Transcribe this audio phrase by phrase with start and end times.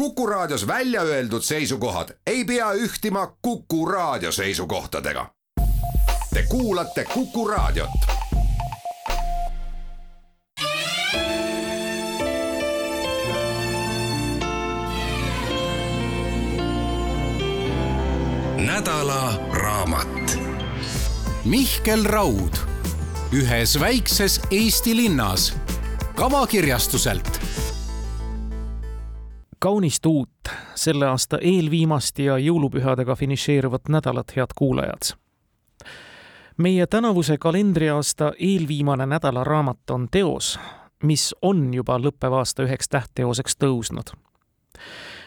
[0.00, 5.30] Kuku Raadios välja öeldud seisukohad ei pea ühtima Kuku Raadio seisukohtadega.
[6.34, 7.90] Te kuulate Kuku Raadiot.
[18.56, 20.38] nädala raamat.
[21.44, 22.56] Mihkel Raud
[23.32, 25.54] ühes väikses Eesti linnas
[26.14, 27.40] kavakirjastuselt
[29.60, 30.30] kaunist uut,
[30.74, 35.12] selle aasta eelviimast ja jõulupühadega finišeeruvat nädalat, head kuulajad.
[36.56, 40.58] meie tänavuse kalendriaasta eelviimane nädalaraamat on teos,
[41.02, 44.16] mis on juba lõppeva aasta üheks tähtteoseks tõusnud.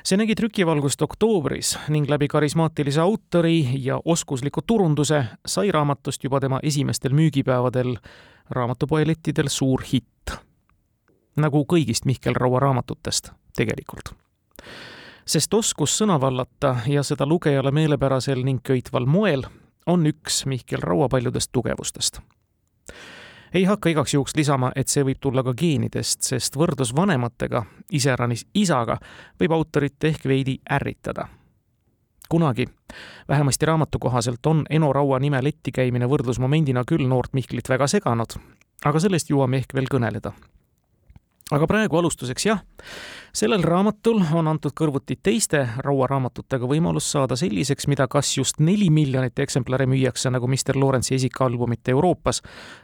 [0.03, 6.59] see nägi trükivalgust oktoobris ning läbi karismaatilise autori ja oskusliku turunduse sai raamatust juba tema
[6.63, 7.95] esimestel müügipäevadel
[8.49, 10.31] raamatupoe lettidel suur hitt.
[11.35, 14.22] nagu kõigist Mihkel Raua raamatutest tegelikult
[15.25, 19.45] sest oskus sõna vallata ja seda lugejale meelepärasel ning köitval moel
[19.85, 22.19] on üks Mihkel Raua paljudest tugevustest.
[23.53, 28.45] ei hakka igaks juhuks lisama, et see võib tulla ka geenidest, sest võrdlus vanematega, iseäranis
[28.53, 28.97] isaga,
[29.39, 31.27] võib autorit ehk veidi ärritada.
[32.29, 32.65] kunagi,
[33.27, 38.33] vähemasti raamatu kohaselt, on Eno Raua nime letti käimine võrdlusmomendina küll noort Mihklit väga seganud,
[38.85, 40.33] aga sellest jõuame ehk veel kõneleda
[41.53, 42.61] aga praegu alustuseks jah,
[43.35, 48.89] sellel raamatul on antud kõrvuti teiste Raua raamatutega võimalus saada selliseks, mida kas just neli
[48.93, 52.41] miljonit eksemplari müüakse nagu Mr Lawrence'i esikalbumit Euroopas,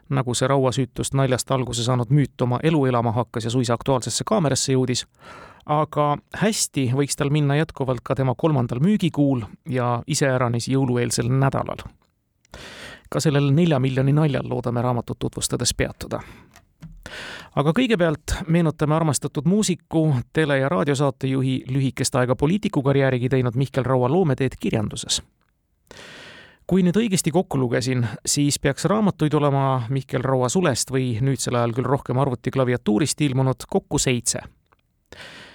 [0.09, 4.27] nagu see Raua süütust naljast alguse saanud müüt oma elu elama hakkas ja suisa Aktuaalsesse
[4.27, 5.05] kaamerasse jõudis,
[5.65, 6.11] aga
[6.41, 11.85] hästi võiks tal minna jätkuvalt ka tema kolmandal müügikuul ja iseäranis jõulueelsel nädalal.
[13.09, 16.21] ka sellel nelja miljoni naljal loodame raamatut tutvustades peatuda
[17.55, 24.59] aga kõigepealt meenutame armastatud muusiku, tele- ja raadiosaatejuhi lühikest aega poliitikukarjäärigi teinud Mihkel Raua loometeed
[24.59, 25.21] kirjanduses.
[26.67, 31.73] kui nüüd õigesti kokku lugesin, siis peaks raamatuid olema Mihkel Raua sulest või nüüdsel ajal
[31.73, 34.39] küll rohkem arvutiklaviatuurist ilmunud kokku seitse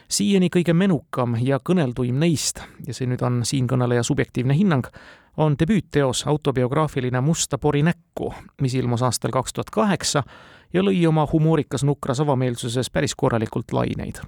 [0.09, 4.88] siiani kõige menukam ja kõnelduim neist, ja see nüüd on siinkõneleja subjektiivne hinnang,
[5.37, 10.22] on debüütteos autobiograafiline Musta pori näkku, mis ilmus aastal kaks tuhat kaheksa
[10.75, 14.21] ja lõi oma humoorikas nukras avameelsuses päris korralikult laineid.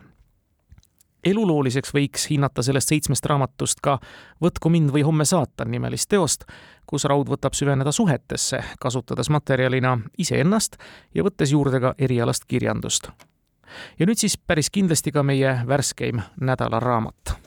[1.25, 3.99] elulooliseks võiks hinnata sellest seitsmest raamatust ka
[4.43, 6.45] Võtku mind või homme saatan nimelist teost,
[6.87, 10.77] kus Raud võtab süveneda suhetesse, kasutades materjalina iseennast
[11.15, 13.11] ja võttes juurde ka erialast kirjandust.
[13.99, 17.46] ja nüüd siis päris kindlasti ka meie värskeim nädalaraamat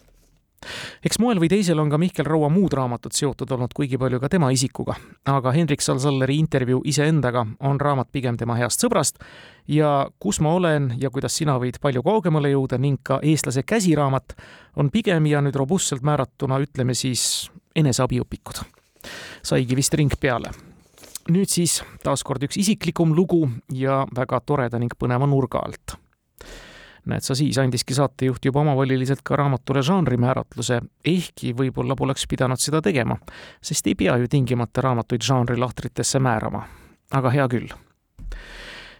[1.05, 4.29] eks moel või teisel on ka Mihkel Raua muud raamatud seotud olnud kuigi palju ka
[4.29, 9.21] tema isikuga, aga Hendrik Salsalleri intervjuu iseendaga on raamat pigem tema heast sõbrast
[9.67, 14.35] ja Kus ma olen ja kuidas sina võid palju kaugemale jõuda ning ka Eestlase käsiraamat
[14.75, 18.63] on pigem ja nüüd robustselt määratuna, ütleme siis, eneseabiõpikud.
[19.43, 20.51] saigi vist ring peale.
[21.29, 25.99] Nüüd siis taaskord üks isiklikum lugu ja väga toreda ning põneva nurga alt
[27.05, 32.81] näed sa, siis andiski saatejuht juba omavoliliselt ka raamatule žanrimääratluse, ehkki võib-olla poleks pidanud seda
[32.81, 33.17] tegema,
[33.61, 36.67] sest ei pea ju tingimata raamatuid žanrilahtritesse määrama.
[37.11, 37.71] aga hea küll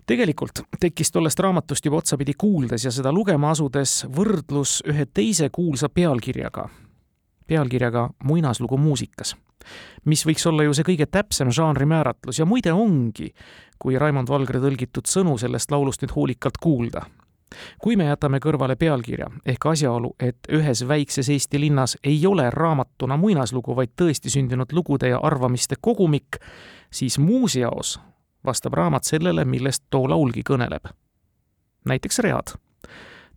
[0.09, 5.90] tegelikult tekkis tollest raamatust juba otsapidi kuuldes ja seda lugema asudes võrdlus ühe teise kuulsa
[5.94, 6.66] pealkirjaga,
[7.48, 9.36] pealkirjaga Muinaslugu muusikas,
[10.09, 13.30] mis võiks olla ju see kõige täpsem žanri määratlus ja muide ongi,
[13.80, 17.06] kui Raimond Valgre tõlgitud sõnu sellest laulust nüüd hoolikalt kuulda
[17.82, 23.18] kui me jätame kõrvale pealkirja ehk asjaolu, et ühes väikses Eesti linnas ei ole raamatuna
[23.18, 26.40] muinaslugu, vaid tõesti sündinud lugude ja arvamiste kogumik,
[26.92, 28.00] siis muuseaos
[28.46, 30.90] vastab raamat sellele, millest too laulgi kõneleb.
[31.86, 32.56] näiteks read.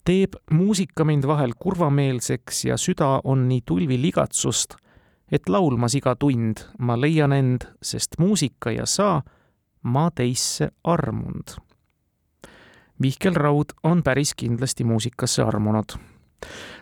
[0.05, 4.75] teeb muusika mind vahel kurvameelseks ja süda on nii tulvil igatsust,
[5.33, 9.22] et laulmas iga tund ma leian end, sest muusika ja sa
[9.83, 11.56] ma teisse armund
[13.03, 15.85] Mihkel Raud on päris kindlasti muusikasse armunud.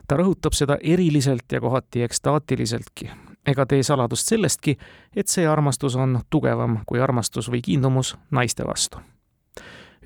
[0.08, 3.10] ta rõhutab seda eriliselt ja kohati ekstaatiliseltki,
[3.46, 4.76] ega tee saladust sellestki,
[5.16, 9.00] et see armastus on tugevam kui armastus või kiindumus naiste vastu.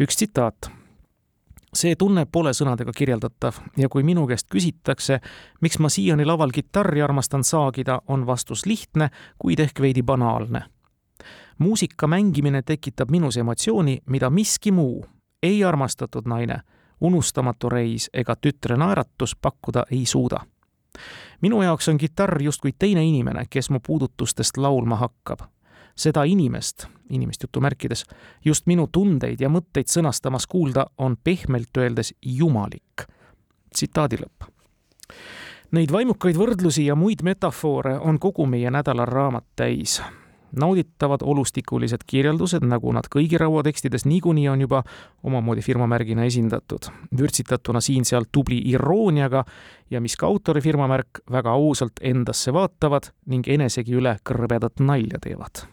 [0.01, 0.71] üks tsitaat.
[1.75, 5.19] see tunne pole sõnadega kirjeldatav ja kui minu käest küsitakse,
[5.61, 10.63] miks ma siiani laval kitarri armastan saagida, on vastus lihtne, kuid ehk veidi banaalne
[11.59, 15.05] muusika mängimine tekitab minus emotsiooni, mida miski muu,
[15.45, 16.61] ei armastatud naine,
[17.01, 20.41] unustamatu reis ega tütre naeratus pakkuda ei suuda.
[21.41, 25.39] minu jaoks on kitarr justkui teine inimene, kes mu puudutustest laulma hakkab.
[25.97, 28.05] seda inimest, inimest jutumärkides,
[28.45, 33.07] just minu tundeid ja mõtteid sõnastamas kuulda on pehmelt öeldes jumalik.
[33.75, 34.51] tsitaadi lõpp
[35.75, 40.01] Neid vaimukaid võrdlusi ja muid metafoore on kogu meie nädala raamat täis
[40.61, 44.83] nauditavad olustikulised kirjeldused, nagu nad kõigi rauatekstides niikuinii on juba
[45.27, 49.45] omamoodi firmamärgina esindatud, vürtsitatuna siin-seal tubli irooniaga
[49.91, 55.65] ja mis ka autori firmamärk väga ausalt endasse vaatavad ning enesegi üle kõrbedat nalja teevad.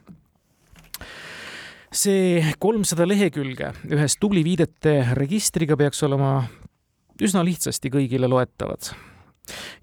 [1.92, 6.38] See kolmsada lehekülge ühes tubli viidete registriga peaks olema
[7.22, 8.94] üsna lihtsasti kõigile loetavad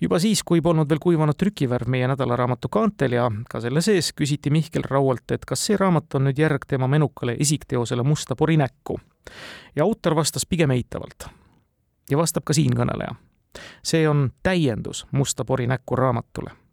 [0.01, 4.51] juba siis, kui polnud veel kuivanud trükivärv meie nädalaraamatu kaantel ja ka selle sees, küsiti
[4.51, 9.01] Mihkel Raualt, et kas see raamat on nüüd järg tema menukale esikteosele Musta pori näkku.
[9.77, 11.29] ja autor vastas pigem eitavalt.
[12.11, 13.15] ja vastab ka siinkõneleja.
[13.83, 16.68] see on täiendus Musta pori näkku raamatule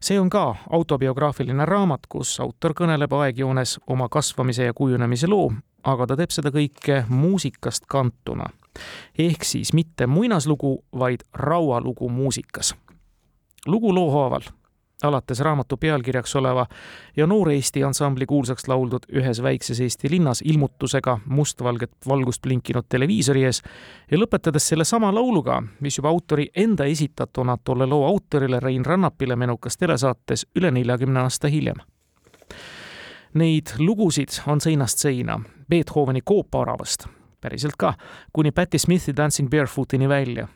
[0.00, 5.52] see on ka autobiograafiline raamat, kus autor kõneleb aegjoones oma kasvamise ja kujunemise loo,
[5.82, 8.50] aga ta teeb seda kõike muusikast kantuna
[9.18, 12.74] ehk siis mitte muinaslugu, vaid raualugu muusikas.
[13.66, 14.42] lugu loo haaval,
[15.04, 16.66] alates raamatu pealkirjaks oleva
[17.16, 23.44] ja Noor Eesti ansambli kuulsaks lauldud Ühes väikses Eesti linnas ilmutusega mustvalget valgust blinkinud televiisori
[23.44, 23.62] ees
[24.10, 29.76] ja lõpetades sellesama lauluga, mis juba autori enda esitatuna tolle loo autorile Rein Rannapile menukas
[29.76, 31.80] telesaates üle neljakümne aasta hiljem
[33.34, 37.06] Neid lugusid on seinast seina, Beethoveni koopaoravast
[37.40, 37.94] päriselt ka,
[38.32, 40.48] kuni Patti Smithi Dancing Barefootini välja.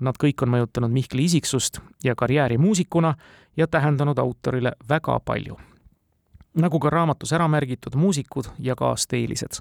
[0.00, 3.14] Nad kõik on mõjutanud Mihkli isiksust ja karjääri muusikuna
[3.56, 5.56] ja tähendanud autorile väga palju.
[6.58, 9.60] nagu ka raamatus ära märgitud muusikud ja kaasteelised.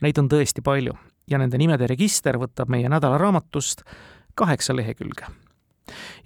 [0.00, 0.92] Neid on tõesti palju
[1.30, 3.82] ja nende nimede register võtab meie nädalaraamatust
[4.34, 5.26] kaheksa lehekülge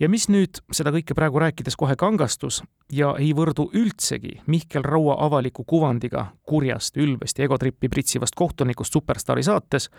[0.01, 2.63] ja mis nüüd seda kõike praegu rääkides kohe kangastus
[2.93, 9.45] ja ei võrdu üldsegi Mihkel Raua avaliku kuvandiga kurjast, ülbest ja egotrippi pritsivast kohtunikust Superstaari
[9.47, 9.91] saates,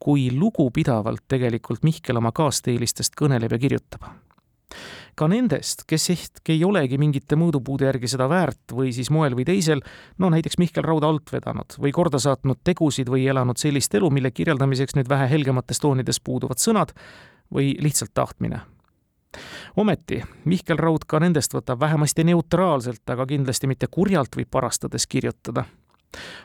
[0.00, 4.10] kui lugupidavalt tegelikult Mihkel oma kaasteelistest kõneleb ja kirjutab.
[5.14, 9.44] ka nendest, kes ehk ei olegi mingite mõõdupuude järgi seda väärt või siis moel või
[9.44, 9.82] teisel,
[10.18, 14.30] no näiteks Mihkel Raud alt vedanud või korda saatnud tegusid või elanud sellist elu, mille
[14.30, 16.94] kirjeldamiseks nüüd vähe helgemates toonides puuduvad sõnad,
[17.54, 18.60] või lihtsalt tahtmine.
[19.76, 25.64] ometi Mihkel Raud ka nendest võtab vähemasti neutraalselt, aga kindlasti mitte kurjalt või parastades kirjutada.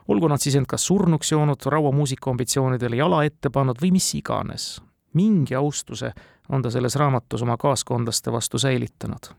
[0.07, 4.81] Olgu nad siis end kas surnuks joonud, rauamuusika ambitsioonidele jala ette pannud või mis iganes.
[5.13, 6.11] mingi austuse
[6.49, 9.31] on ta selles raamatus oma kaaskondlaste vastu säilitanud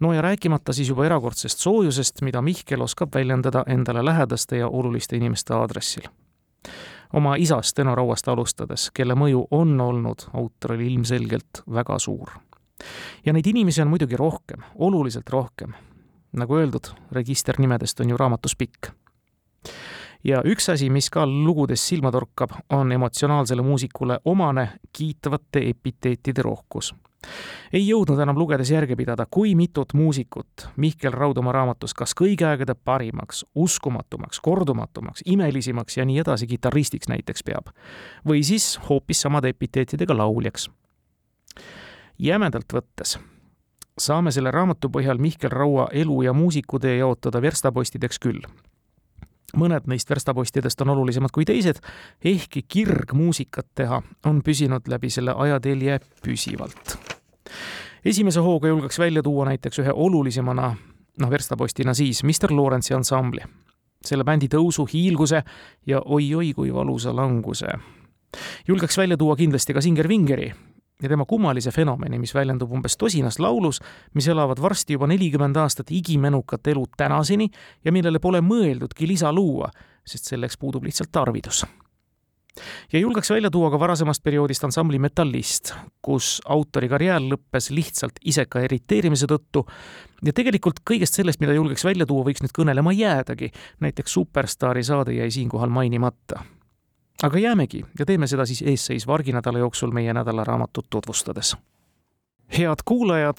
[0.00, 5.16] no ja rääkimata siis juba erakordsest soojusest, mida Mihkel oskab väljendada endale lähedaste ja oluliste
[5.16, 6.08] inimeste aadressil
[7.12, 12.30] oma isast Eno Rauast alustades, kelle mõju on olnud autorile ilmselgelt väga suur.
[13.24, 15.72] ja neid inimesi on muidugi rohkem, oluliselt rohkem.
[16.32, 18.90] nagu öeldud, register nimedest on ju raamatus pikk.
[20.24, 26.94] Ja üks asi, mis ka lugudes silma torkab, on emotsionaalsele muusikule omane kiitavate epiteetide rohkus
[27.72, 32.46] ei jõudnud enam lugedes järge pidada, kui mitut muusikut Mihkel Raud oma raamatus kas kõigi
[32.46, 37.72] aegade parimaks, uskumatumaks, kordumatumaks, imelisimaks ja nii edasi kitarristiks näiteks peab.
[38.26, 40.70] või siis hoopis samade epiteetidega lauljaks.
[42.18, 43.18] jämedalt võttes
[43.98, 48.40] saame selle raamatu põhjal Mihkel Raua elu ja muusikutee jaotada verstapostideks küll
[49.56, 51.78] mõned neist verstapostidest on olulisemad kui teised,
[52.24, 56.96] ehkki kirg muusikat teha on püsinud läbi selle ajatelje püsivalt
[58.06, 60.70] esimese hooga julgeks välja tuua näiteks ühe olulisemana,
[61.20, 63.42] noh, verstapostina siis, Mr Lawrence'i ansambli.
[64.06, 65.40] selle bändi tõusu, hiilguse
[65.86, 67.66] ja oi-oi kui valusa languse.
[68.68, 70.52] julgeks välja tuua kindlasti ka Singer Vingeri
[71.02, 73.80] ja tema kummalise fenomeni, mis väljendub umbes tosinas laulus,
[74.14, 77.50] mis elavad varsti juba nelikümmend aastat igimenukat elu tänaseni
[77.84, 79.70] ja millele pole mõeldudki lisa luua,
[80.06, 81.64] sest selleks puudub lihtsalt tarvidus
[82.92, 88.62] ja julgeks välja tuua ka varasemast perioodist ansambli Metallist, kus autori karjäär lõppes lihtsalt iseka
[88.64, 89.66] irriteerimise tõttu
[90.24, 93.52] ja tegelikult kõigest sellest, mida julgeks välja tuua, võiks nüüd kõnelema jäädagi,
[93.84, 96.44] näiteks Superstaari saade jäi siinkohal mainimata.
[97.22, 101.56] Aga jäämegi ja teeme seda siis eesseisva arginädala jooksul meie nädalaraamatut tutvustades.
[102.58, 103.38] head kuulajad,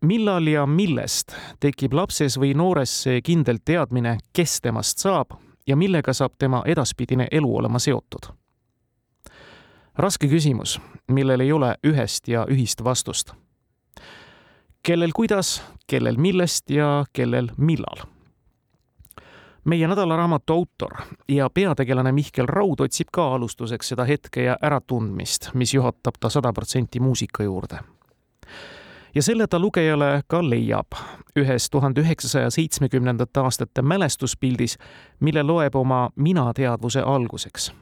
[0.00, 5.30] millal ja millest tekib lapses või noores see kindel teadmine, kes temast saab
[5.66, 8.32] ja millega saab tema edaspidine elu olema seotud?
[9.96, 13.32] raske küsimus, millel ei ole ühest ja ühist vastust.
[14.82, 18.17] kellel kuidas, kellel millest ja kellel millal
[19.68, 20.94] meie nädalaraamatu autor
[21.28, 26.52] ja peategelane Mihkel Raud otsib ka alustuseks seda hetke ja äratundmist, mis juhatab ta sada
[26.52, 27.78] protsenti muusika juurde
[29.14, 30.96] ja selle ta lugejale ka leiab
[31.36, 34.78] ühes tuhande üheksasaja seitsmekümnendate aastate mälestuspildis,
[35.20, 37.72] mille loeb oma minateadvuse alguseks.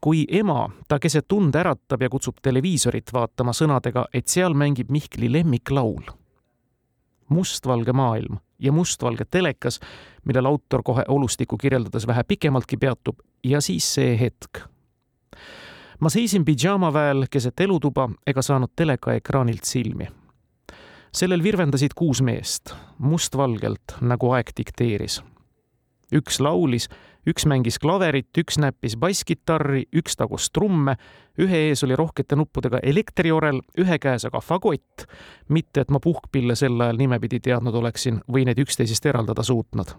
[0.00, 5.32] kui ema ta keset tund äratab ja kutsub televiisorit vaatama sõnadega, et seal mängib Mihkli
[5.32, 6.02] lemmiklaul.
[7.28, 9.80] mustvalge maailm ja mustvalge telekas,
[10.24, 14.64] millel autor kohe olustikku kirjeldades vähe pikemaltki peatub ja siis see hetk.
[16.00, 20.08] ma seisin pidžaamaväel keset elutuba ega saanud telekaekraanilt silmi
[21.14, 25.20] sellel virvendasid kuus meest, mustvalgelt, nagu aeg dikteeris.
[26.14, 26.88] üks laulis,
[27.28, 30.96] üks mängis klaverit, üks näppis basskitarri, üks tagus trumme,
[31.40, 35.06] ühe ees oli rohkete nuppudega elektriorel, ühe käes aga fagott.
[35.48, 39.96] mitte, et ma puhkpille sel ajal nimepidi teadnud oleksin või neid üksteisest eraldada suutnud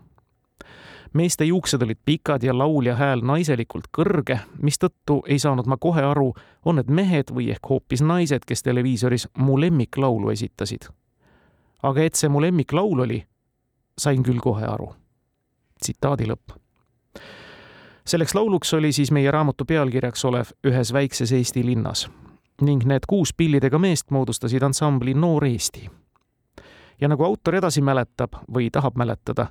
[1.14, 6.30] meeste juuksed olid pikad ja laulja hääl naiselikult kõrge, mistõttu ei saanud ma kohe aru,
[6.66, 10.88] on need mehed või ehk hoopis naised, kes televiisoris mu lemmiklaulu esitasid
[11.84, 13.20] aga et see mu lemmiklaul oli,
[13.98, 14.92] sain küll kohe aru.
[15.82, 16.61] tsitaadi lõpp.
[18.12, 22.10] Selleks lauluks oli siis meie raamatu pealkirjaks olev Ühes väikses Eesti linnas
[22.62, 25.90] ning need kuus pillidega meest moodustasid ansambli Noor Eesti.
[27.02, 29.48] ja nagu autor edasi mäletab või tahab mäletada,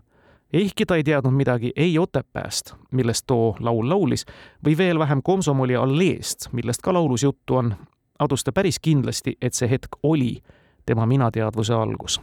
[0.52, 4.26] ehkki ta ei teadnud midagi ei Otepääst, millest too laul laulis,
[4.66, 7.74] või veel vähem Komsomoli alleest, millest ka laulus juttu on,
[8.18, 10.42] adus ta päris kindlasti, et see hetk oli
[10.86, 12.20] tema minateadvuse algus.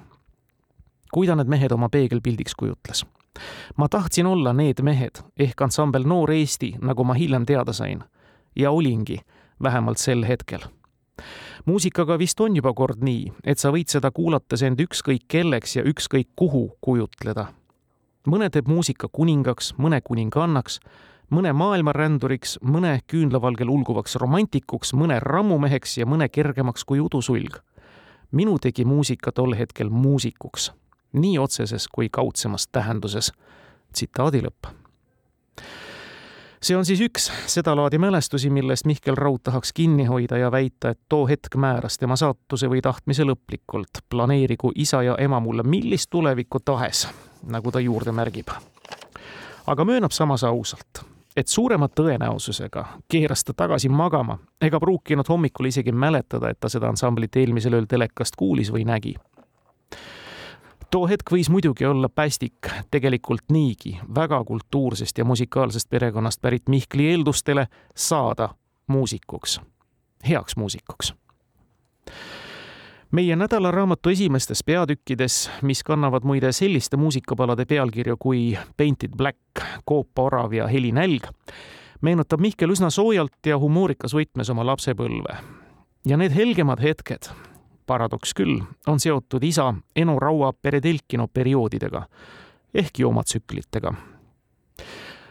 [1.12, 3.06] kui ta need mehed oma peegelpildiks kujutles.
[3.78, 8.04] Ma tahtsin olla need mehed ehk ansambel Noor Eesti, nagu ma hiljem teada sain.
[8.56, 9.20] ja olingi,
[9.64, 10.60] vähemalt sel hetkel
[11.66, 15.84] muusikaga vist on juba kord nii, et sa võid seda kuulates end ükskõik kelleks ja
[15.84, 17.48] ükskõik kuhu kujutleda.
[18.28, 20.80] mõne teeb muusika kuningaks, mõne kuningannaks,
[21.30, 27.62] mõne maailmaränduriks, mõne küünlavalgel ulguvaks romantikuks, mõne rammumeheks ja mõne kergemaks kui udusulg
[28.32, 30.72] minu tegi muusika tol hetkel muusikuks,
[31.14, 33.32] nii otseses kui kaudsemas tähenduses.
[33.94, 34.74] tsitaadi lõpp.
[36.62, 41.00] see on siis üks sedalaadi mälestusi, millest Mihkel Raud tahaks kinni hoida ja väita, et
[41.10, 46.60] too hetk määras tema saatuse või tahtmise lõplikult, planeerigu isa ja ema mulle millist tulevikku
[46.60, 47.08] tahes,
[47.44, 48.48] nagu ta juurde märgib.
[49.68, 51.06] aga möönab samas ausalt
[51.38, 56.90] et suurema tõenäosusega keeras ta tagasi magama ega pruukinud hommikul isegi mäletada, et ta seda
[56.90, 59.16] ansamblit eelmisel ööl telekast kuulis või nägi.
[60.92, 67.10] Too hetk võis muidugi olla päästik tegelikult niigi väga kultuursest ja musikaalsest perekonnast pärit Mihkli
[67.12, 68.50] eeldustele saada
[68.88, 69.62] muusikuks,
[70.30, 71.14] heaks muusikuks
[73.12, 80.68] meie nädalaraamatu esimestes peatükkides, mis kannavad muide selliste muusikapalade pealkirju kui Painted Black, Koopaorav ja
[80.68, 81.30] Helinälg,
[82.02, 85.38] meenutab Mihkel üsna soojalt ja humoorikas võtmes oma lapsepõlve.
[86.06, 87.30] ja need helgemad hetked,
[87.88, 92.06] paradoks küll, on seotud isa Eno Raua Peredelkino perioodidega
[92.74, 93.94] ehk joomatsüklitega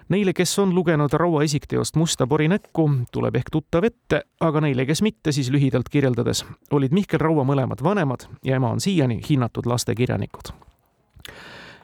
[0.09, 4.87] Neile, kes on lugenud Raua isikteost Musta pori näkku, tuleb ehk tuttav ette, aga neile,
[4.87, 9.67] kes mitte, siis lühidalt kirjeldades, olid Mihkel Raua mõlemad vanemad ja ema on siiani hinnatud
[9.67, 10.55] lastekirjanikud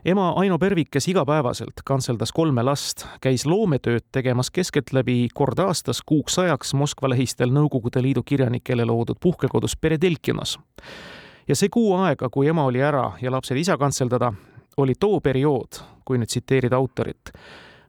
[0.05, 6.39] ema Aino Pervik, kes igapäevaselt kantseldas kolme last, käis loometööd tegemas keskeltläbi kord aastas kuuks
[6.43, 10.59] ajaks Moskva lähistel Nõukogude Liidu kirjanikele loodud puhkekodus Peredelkinas.
[11.49, 14.33] ja see kuu aega, kui ema oli ära ja lapsed isa kantseldada,
[14.77, 17.31] oli too periood, kui nüüd tsiteerida autorit,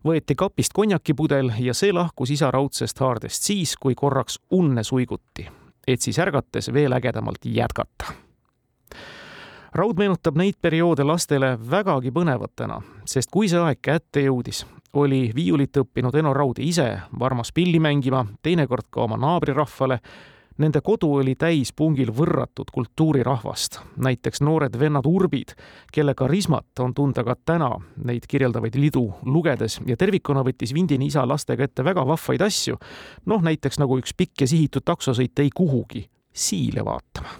[0.05, 5.47] võeti kapist konjakipudel ja see lahkus isa raudsest haardest siis, kui korraks unne suiguti,
[5.87, 8.22] et siis ärgates veel ägedamalt jätkata.
[9.73, 14.63] Raud meenutab neid perioode lastele vägagi põnevatena, sest kui see aeg kätte jõudis,
[14.93, 16.87] oli viiulit õppinud Eno Raud ise
[17.19, 19.99] varmas pilli mängima, teinekord ka oma naabrirahvale.
[20.61, 25.55] Nende kodu oli täis pungil võrratud kultuurirahvast, näiteks noored vennad Urbid,
[25.89, 27.71] kelle karismat on tunda ka täna.
[28.05, 32.77] Neid kirjeldavaid lidu lugedes ja tervikuna võttis Vindini isa lastega ette väga vahvaid asju.
[33.25, 37.33] noh, näiteks nagu üks pikk ja sihitud taksosõit ei kuhugi, siile vaatama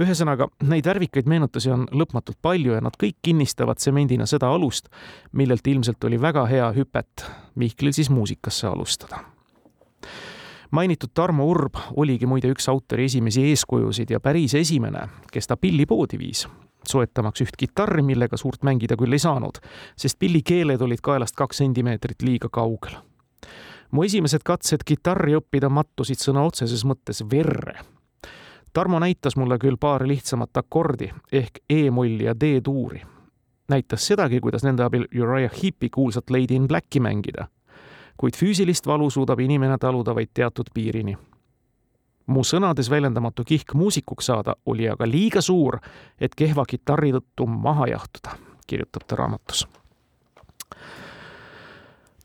[0.00, 4.88] ühesõnaga, neid värvikaid meenutusi on lõpmatult palju ja nad kõik kinnistavad tsemendina seda alust,
[5.32, 7.26] millelt ilmselt oli väga hea hüpet
[7.58, 9.24] Mihklil siis muusikasse alustada
[10.70, 16.18] mainitud Tarmo Urb oligi muide üks autori esimesi eeskujusid ja päris esimene, kes ta pillipoodi
[16.20, 16.44] viis,
[16.86, 19.60] soetamaks üht kitarri, millega suurt mängida küll ei saanud,
[19.96, 22.98] sest pillikeeled olid kaelast kaks sentimeetrit liiga kaugel.
[23.90, 27.78] mu esimesed katsed kitarri õppida mattusid sõna otseses mõttes verre.
[28.72, 33.02] Tarmo näitas mulle küll paari lihtsamat akordi ehk E-molli ja D-tuuri.
[33.68, 37.48] näitas sedagi, kuidas nende abil Uriah Heepi kuulsat Lady in Blacki mängida
[38.18, 41.16] kuid füüsilist valu suudab inimene taluda vaid teatud piirini.
[42.28, 45.78] mu sõnades väljendamatu kihk muusikuks saada oli aga liiga suur,
[46.20, 48.34] et kehva kitarri tõttu maha jahtuda,
[48.66, 49.62] kirjutab ta raamatus.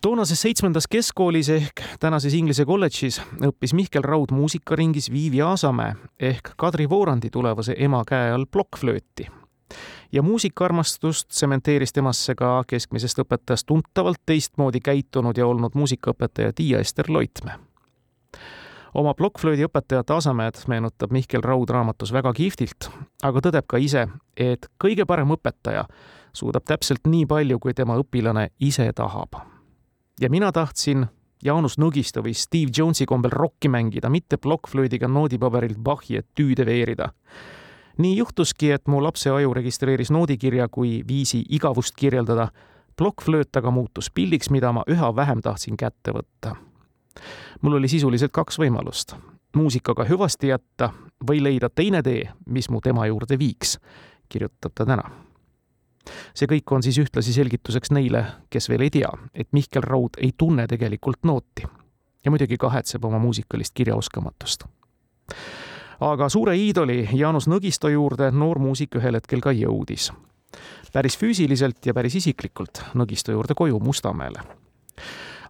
[0.04, 6.90] Toonases seitsmendas keskkoolis ehk tänases Inglise kolledžis õppis Mihkel Raud muusikaringis Viivi Aasamäe ehk Kadri
[6.90, 9.28] Voorandi tulevase ema käe all plokkflööti.
[10.12, 17.56] ja muusikaarmastust tsementeeris temasse ka keskmisest õpetajast tuntavalt teistmoodi käitunud ja olnud muusikaõpetaja Tiia-Ester Loitmäe
[18.94, 22.92] oma plokkflöödi õpetajat Aasamäed meenutab Mihkel Raud raamatus väga kihvtilt,
[23.24, 24.08] aga tõdeb ka ise,
[24.38, 25.88] et kõige parem õpetaja
[26.34, 29.53] suudab täpselt nii palju, kui tema õpilane ise tahab.
[30.22, 31.06] Ja mina tahtsin
[31.44, 37.10] Jaanus Nõgisto või Steve Jonesi kombel rokki mängida, mitte plokkflöödiga noodipaberilt Bachi etüüde veerida.
[37.98, 42.48] nii juhtuski, et mu lapse aju registreeris noodikirja kui viisi igavust kirjeldada.
[42.96, 46.56] plokkflööt aga muutus pilliks, mida ma üha vähem tahtsin kätte võtta
[47.62, 49.16] mul oli sisuliselt kaks võimalust.
[49.56, 50.90] muusikaga hüvasti jätta
[51.28, 53.78] või leida teine tee, mis mu tema juurde viiks,
[54.30, 55.04] kirjutab ta täna.
[56.36, 60.34] See kõik on siis ühtlasi selgituseks neile, kes veel ei tea, et Mihkel Raud ei
[60.38, 61.68] tunne tegelikult nooti
[62.26, 64.68] ja muidugi kahetseb oma muusikalist kirjaoskamatust
[66.04, 70.12] aga suure iidoli Jaanus Nõgisto juurde noor muusik ühel hetkel ka jõudis.
[70.94, 74.44] päris füüsiliselt ja päris isiklikult Nõgisto juurde koju Mustamäele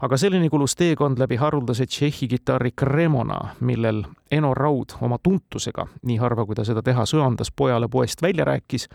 [0.03, 6.17] aga selleni kulus teekond läbi haruldase Tšehhi kitarri Cremona, millel Eno Raud oma tuntusega, nii
[6.19, 8.89] harva kui ta seda teha söandas, pojale poest välja rääkis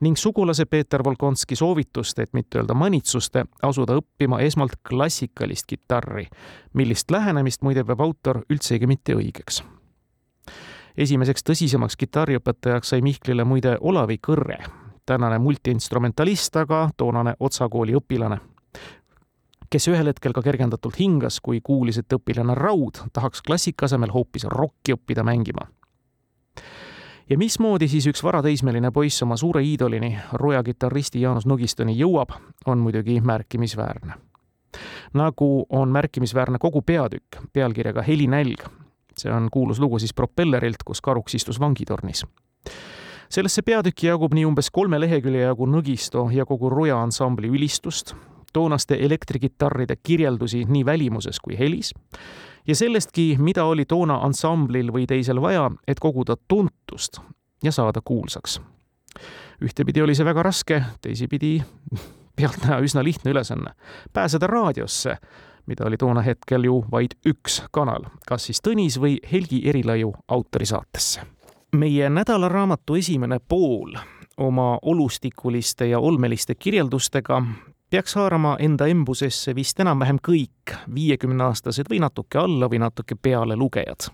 [0.00, 6.26] ning sugulase Peeter Volkonski soovitust, et mitte öelda manitsuste, asuda õppima esmalt klassikalist kitarri,
[6.72, 9.60] millist lähenemist muide peab autor üldsegi mitte õigeks.
[10.96, 14.62] Esimeseks tõsisemaks kitarriõpetajaks sai Mihklile muide Olavi Kõrre,
[15.06, 18.40] tänane multiinstrumentalist, aga toonane Otsa kooli õpilane
[19.74, 24.46] kes ühel hetkel ka kergendatult hingas, kui kuulis, et õpilane Raud tahaks klassika asemel hoopis
[24.46, 25.66] rokki õppida mängima.
[27.30, 32.78] ja mismoodi siis üks varateismeline poiss oma suure iidolini, roja kitarristi Jaanus Nugistoni jõuab, on
[32.78, 34.14] muidugi märkimisväärne.
[35.14, 38.68] nagu on märkimisväärne kogu peatükk pealkirjaga Helinälg.
[39.18, 42.24] see on kuulus lugu siis propellerilt, kus karuks istus vangitornis
[43.28, 48.14] sellesse peatükki jagub nii umbes kolme lehekülje jagu Nõgisto ja kogu Roja ansambli ülistust,
[48.54, 51.92] toonaste elektrikitarride kirjeldusi nii välimuses kui helis
[52.66, 57.20] ja sellestki, mida oli toona ansamblil või teisel vaja, et koguda tuntust
[57.64, 58.60] ja saada kuulsaks.
[59.62, 61.62] ühtepidi oli see väga raske, teisipidi
[62.36, 63.74] pealtnäha üsna lihtne ülesanne,
[64.12, 65.16] pääseda raadiosse,
[65.66, 71.20] mida oli toona hetkel ju vaid üks kanal, kas siis Tõnis või Helgi Erilaiu autorisaatesse.
[71.72, 73.96] meie nädalaraamatu esimene pool
[74.36, 77.42] oma olustikuliste ja olmeliste kirjeldustega
[77.94, 84.08] peaks haarama enda embusesse vist enam-vähem kõik viiekümneaastased või natuke alla või natuke peale lugejad.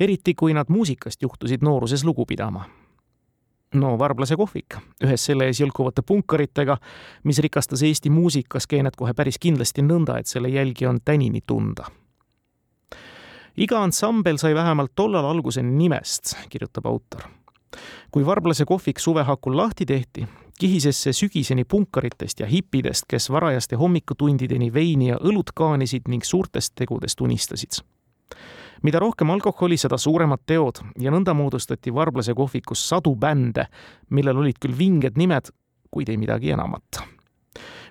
[0.00, 2.68] eriti, kui nad muusikast juhtusid nooruses lugu pidama.
[3.74, 6.76] no Varblase kohvik, ühes selle ees jõlkuvate punkaritega,
[7.24, 11.90] mis rikastas Eesti muusikasskeenet kohe päris kindlasti nõnda, et selle jälgi on tänini tunda
[13.56, 17.26] iga ansambel sai vähemalt tollal alguse nimest, kirjutab autor.
[18.10, 20.26] Kui Varblase kohvik suve hakul lahti tehti,
[20.58, 26.74] kihises see sügiseni punkaritest ja hipidest, kes varajaste hommikutundideni veini ja õlut kaanisid ning suurtest
[26.74, 27.82] tegudest unistasid.
[28.82, 33.66] mida rohkem alkoholi, seda suuremad teod ja nõnda moodustati Varblase kohvikus sadu bände,
[34.10, 35.50] millel olid küll vinged nimed,
[35.90, 37.17] kuid ei midagi enamat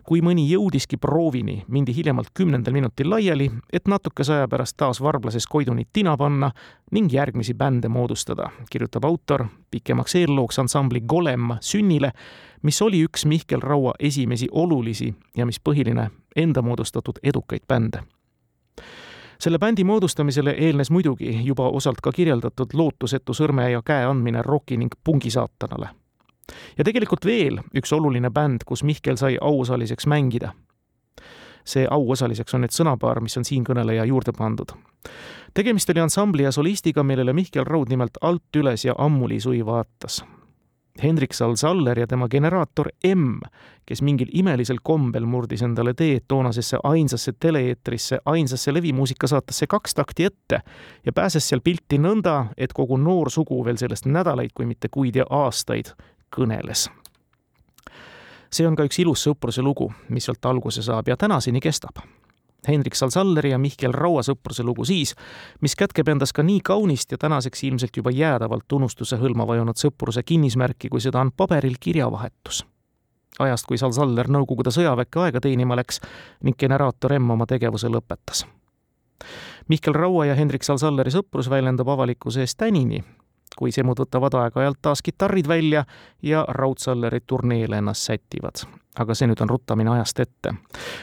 [0.08, 5.48] kui mõni jõudiski proovini, mindi hiljemalt kümnendal minutil laiali, et natukese aja pärast taas varblases
[5.52, 6.52] Koidunit tina panna
[6.96, 12.14] ning järgmisi bände moodustada, kirjutab autor pikemaks eellooks ansambli Golem sünnile,
[12.64, 18.04] mis oli üks Mihkel Raua esimesi olulisi ja mis põhiline, enda moodustatud edukaid bände.
[19.40, 24.78] Selle bändi moodustamisele eelnes muidugi juba osalt ka kirjeldatud lootusetu sõrme ja käe andmine roki
[24.78, 25.92] ning pungisaatanale
[26.78, 30.54] ja tegelikult veel üks oluline bänd, kus Mihkel sai auosaliseks mängida.
[31.68, 34.72] see auosaliseks on nüüd sõnapaar, mis on siinkõneleja juurde pandud.
[35.54, 40.24] tegemist oli ansambli ja solistiga, millele Mihkel Raud nimelt alt üles ja ammuli suvi vaatas.
[41.04, 43.40] Hendrik Sal-Saller ja tema generaator M,
[43.86, 50.62] kes mingil imelisel kombel murdis endale tee toonasesse ainsasse tele-eetrisse, ainsasse levimuusikasaatesse Kaks takti ette
[51.06, 55.16] ja pääses seal pilti nõnda, et kogu noor sugu veel sellest nädalaid, kui mitte kuid
[55.16, 55.94] ja aastaid
[56.36, 56.88] kõneles.
[58.52, 62.00] see on ka üks ilus sõpruse lugu, mis sealt alguse saab ja tänaseni kestab.
[62.68, 65.14] Hendrik Sal-Salleri ja Mihkel Raua sõpruse lugu siis,
[65.62, 70.24] mis kätkeb endas ka nii kaunist ja tänaseks ilmselt juba jäädavalt unustuse hõlma vajunud sõpruse
[70.24, 72.66] kinnismärki, kui seda on paberil kirjavahetus
[73.40, 76.02] ajast, kui Sal-Saller Nõukogude sõjaväkke aega teenima läks
[76.44, 78.46] ning generaator M oma tegevuse lõpetas.
[79.68, 83.04] Mihkel Raua ja Hendrik Sal-Salleri sõprus väljendab avalikkuse ees tänini,
[83.58, 85.86] kui semud võtavad aeg-ajalt taas kitarrid välja
[86.22, 88.68] ja Raudsalleri turneele ennast sätivad.
[88.98, 90.54] aga see nüüd on ruttamine ajast ette.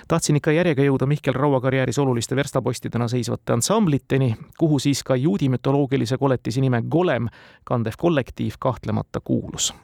[0.09, 5.49] tahtsin ikka järjega jõuda Mihkel Raua karjääris oluliste verstapostidena seisvate ansambliteni, kuhu siis ka juudi
[5.49, 7.29] mütoloogilise koletise nime Golem
[7.65, 9.75] kandev kollektiiv kahtlemata kuulus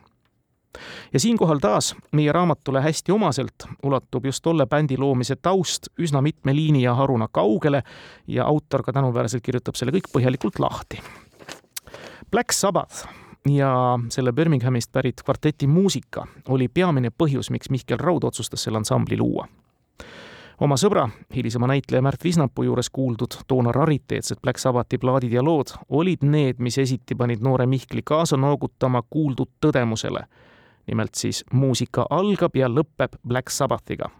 [1.12, 6.54] ja siinkohal taas meie raamatule hästi omaselt ulatub just tolle bändi loomise taust üsna mitme
[6.54, 7.82] liini ja haruna kaugele
[8.26, 11.02] ja autor ka tänuväärselt kirjutab selle kõik põhjalikult lahti.
[12.30, 13.08] Black Sabbath
[13.48, 19.18] ja selle Birminghamist pärit kvarteti muusika oli peamine põhjus, miks Mihkel Raud otsustas selle ansambli
[19.18, 19.48] luua
[20.60, 25.72] oma sõbra, hilisema näitleja Märt Visnapuu juures kuuldud toona rariteetsed Black Sabbathi plaadid ja lood
[25.88, 30.26] olid need, mis esiti panid noore Mihkli kaasa noogutama kuuldud tõdemusele
[30.90, 34.10] nimelt siis muusika algab ja lõpeb Black Sabbathiga.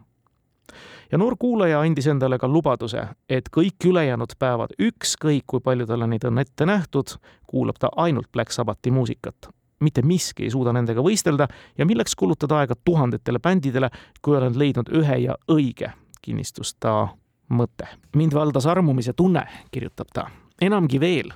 [1.12, 6.06] Ja noor kuulaja andis endale ka lubaduse, et kõik ülejäänud päevad, ükskõik kui palju talle
[6.06, 9.48] neid on ette nähtud, kuulab ta ainult Black Sabbathi muusikat.
[9.80, 11.46] mitte miski ei suuda nendega võistelda
[11.78, 13.88] ja milleks kulutada aega tuhandetele bändidele,
[14.22, 17.08] kui olen leidnud ühe ja õige, kinnistus ta
[17.48, 17.88] mõte.
[18.16, 20.30] mind valdas armumise tunne, kirjutab ta
[20.60, 21.32] enamgi veel,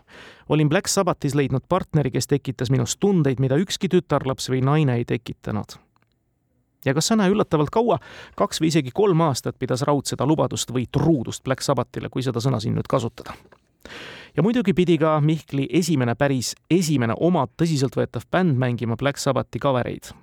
[0.49, 5.05] olin Black Sabbathis leidnud partneri, kes tekitas minus tundeid, mida ükski tütarlaps või naine ei
[5.09, 5.79] tekitanud.
[6.85, 7.99] Ja kas näe üllatavalt kaua,
[8.37, 12.41] kaks või isegi kolm aastat pidas Raud seda lubadust või truudust Black Sabbathile, kui seda
[12.41, 13.35] sõna siin nüüd kasutada.
[14.37, 20.15] ja muidugi pidi ka Mihkli esimene päris esimene oma tõsiseltvõetav bänd mängima Black Sabbathi covereid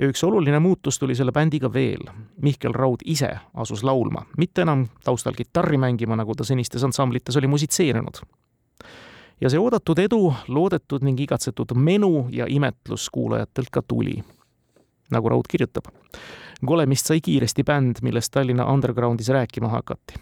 [0.00, 2.08] ja üks oluline muutus tuli selle bändiga veel.
[2.42, 7.46] Mihkel Raud ise asus laulma, mitte enam taustal kitarri mängima, nagu ta senistes ansamblites oli
[7.46, 8.22] musitseerinud.
[9.40, 14.24] ja see oodatud edu, loodetud ning igatsetud menu ja imetlus kuulajatelt ka tuli.
[15.10, 15.90] Nagu Raud kirjutab,
[16.66, 20.18] Golemist sai kiiresti bänd, millest Tallinna undergroundis rääkima hakati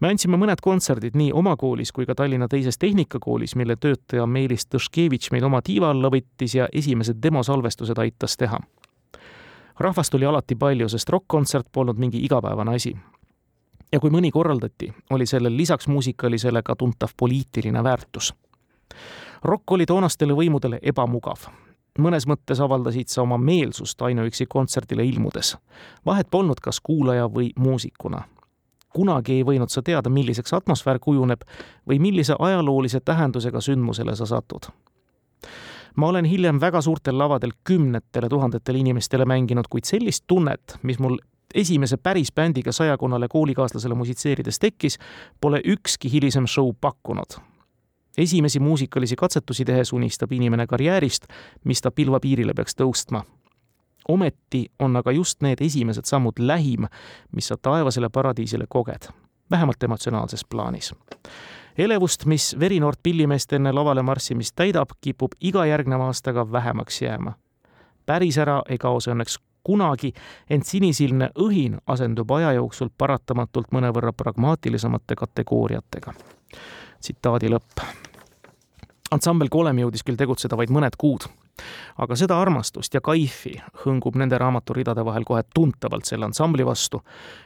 [0.00, 4.68] me andsime mõned kontserdid nii oma koolis kui ka Tallinna teises tehnikakoolis, mille töötaja Meelis
[4.70, 8.60] Tõškevitš meid oma tiiva alla võttis ja esimesed demosalvestused aitas teha
[9.78, 12.96] rahvast oli alati palju, sest rokk-kontsert polnud mingi igapäevane asi.
[13.92, 18.34] ja kui mõni korraldati, oli sellel lisaks muusikalisele ka tuntav poliitiline väärtus.
[19.42, 21.48] rokk oli toonastele võimudele ebamugav.
[21.98, 25.56] Mõnes mõttes avaldasid sa oma meelsust ainuüksi kontserdile ilmudes.
[26.06, 28.22] vahet polnud, kas kuulaja või muusikuna
[28.94, 31.44] kunagi ei võinud sa teada, milliseks atmosfäär kujuneb
[31.88, 34.70] või millise ajaloolise tähendusega sündmusele sa satud
[35.98, 41.18] ma olen hiljem väga suurtel lavadel kümnetele tuhandetele inimestele mänginud, kuid sellist tunnet, mis mul
[41.54, 44.98] esimese päris bändiga sajakonnale koolikaaslasele musitseerides tekkis,
[45.40, 47.40] pole ükski hilisem show pakkunud.
[48.18, 51.26] Esimesi muusikalisi katsetusi tehes unistab inimene karjäärist,
[51.64, 53.22] mis ta pilvapiirile peaks tõustma.
[54.08, 56.86] ometi on aga just need esimesed sammud lähim,
[57.32, 59.08] mis sa taevasele paradiisile koged,
[59.50, 60.94] vähemalt emotsionaalses plaanis
[61.78, 67.32] elevust, mis verinoort pillimeest enne lavale marssimist täidab, kipub iga järgneva aastaga vähemaks jääma.
[68.06, 70.12] päris ära ei kao see õnneks kunagi,
[70.50, 76.14] ent sinisilmne õhin asendub aja jooksul paratamatult mõnevõrra pragmaatilisemate kategooriatega.
[77.00, 78.07] tsitaadi lõpp.
[79.14, 81.28] Ansambel Kolem jõudis küll tegutseda vaid mõned kuud
[81.98, 87.00] aga seda armastust ja kaifi hõngub nende raamaturidade vahel kohe tuntavalt selle ansambli vastu,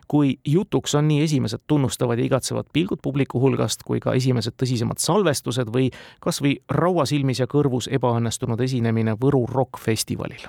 [0.09, 5.01] kui jutuks on nii esimesed tunnustavad ja igatsevad pilgud publiku hulgast kui ka esimesed tõsisemad
[5.03, 10.49] salvestused või kas või rauasilmis ja kõrvus ebaõnnestunud esinemine Võru rokkfestivalil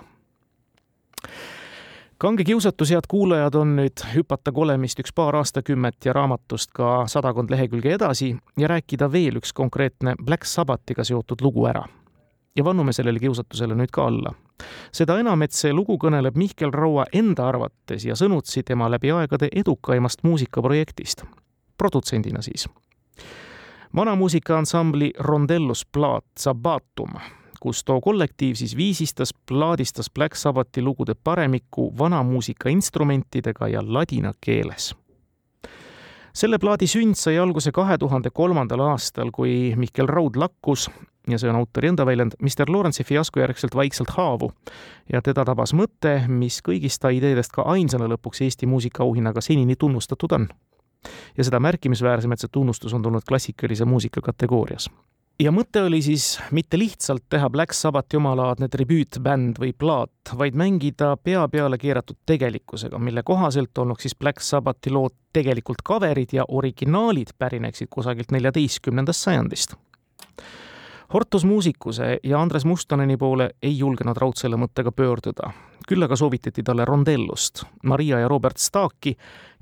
[2.24, 7.52] kange kiusatus, head kuulajad, on nüüd hüpata kolemist üks paar aastakümmet ja raamatust ka sadakond
[7.52, 11.84] lehekülge edasi ja rääkida veel üks konkreetne Black Sabbathiga seotud lugu ära
[12.56, 14.32] ja vannume sellele kiusatusele nüüd ka alla.
[14.92, 19.52] seda enam, et see lugu kõneleb Mihkel Raua enda arvates ja sõnutsi tema läbi aegade
[19.52, 21.26] edukaimast muusikaprojektist,
[21.78, 22.70] produtsendina siis.
[23.96, 27.20] vanamuusikaansambli Rondellus plaat Sabbatum,
[27.64, 34.92] kus too kollektiiv siis viisistas, plaadistas Black Sabbathi lugude paremikku vanamuusika instrumentidega ja ladina keeles.
[36.34, 40.90] Selle plaadi sünd sai alguse kahe tuhande kolmandal aastal, kui Mihkel Raud lakkus
[41.30, 44.52] ja see on autori enda väljend, Mr Lawrence'i fiasko järgselt vaikselt haavu.
[45.14, 50.36] Ja teda tabas mõte, mis kõigist ta ideedest ka ainsana lõpuks Eesti muusikaauhinnaga senini tunnustatud
[50.36, 50.50] on.
[51.38, 54.90] ja seda märkimisväärsem, et see tunnustus on tulnud klassikalise muusika kategoorias
[55.40, 61.16] ja mõte oli siis mitte lihtsalt teha Black Sabbathi omalaadne tribüütbänd või plaat, vaid mängida
[61.18, 67.34] pea peale keeratud tegelikkusega, mille kohaselt olnuks siis Black Sabbathi lood tegelikult cover'id ja originaalid
[67.38, 69.76] pärineksid kusagilt neljateistkümnendast sajandist
[71.14, 75.52] Hortus Muusikuse ja Andres Mustoneni poole ei julgenud Raud selle mõttega pöörduda.
[75.88, 79.12] küll aga soovitati talle Rondellust, Maria ja Robert Staki,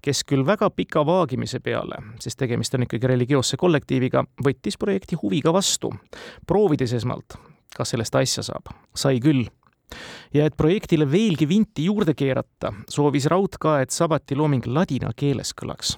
[0.02, 5.52] kes küll väga pika vaagimise peale, sest tegemist on ikkagi religioosse kollektiiviga, võttis projekti huviga
[5.54, 5.90] vastu,
[6.48, 7.36] proovides esmalt,
[7.76, 8.70] kas sellest asja saab.
[8.96, 9.50] sai küll
[10.34, 15.52] ja et projektile veelgi vinti juurde keerata, soovis Raud ka, et sabati looming ladina keeles
[15.54, 15.98] kõlaks.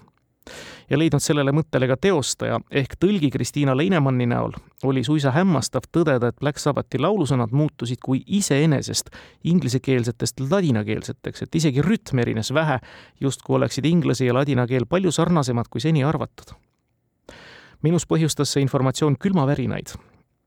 [0.90, 6.30] Ja leidnud sellele mõttele ka teostaja ehk tõlgi Kristiina Leinemanni näol, oli suisa hämmastav tõdeda,
[6.30, 9.10] et Black Sabbathi laulusõnad muutusid kui iseenesest
[9.44, 12.80] inglisekeelsetest ladinakeelseteks, et isegi rütm erines vähe,
[13.22, 16.56] justkui oleksid inglise ja ladina keel palju sarnasemad kui seni arvatud
[17.84, 19.96] minus põhjustas see informatsioon külmavärinaid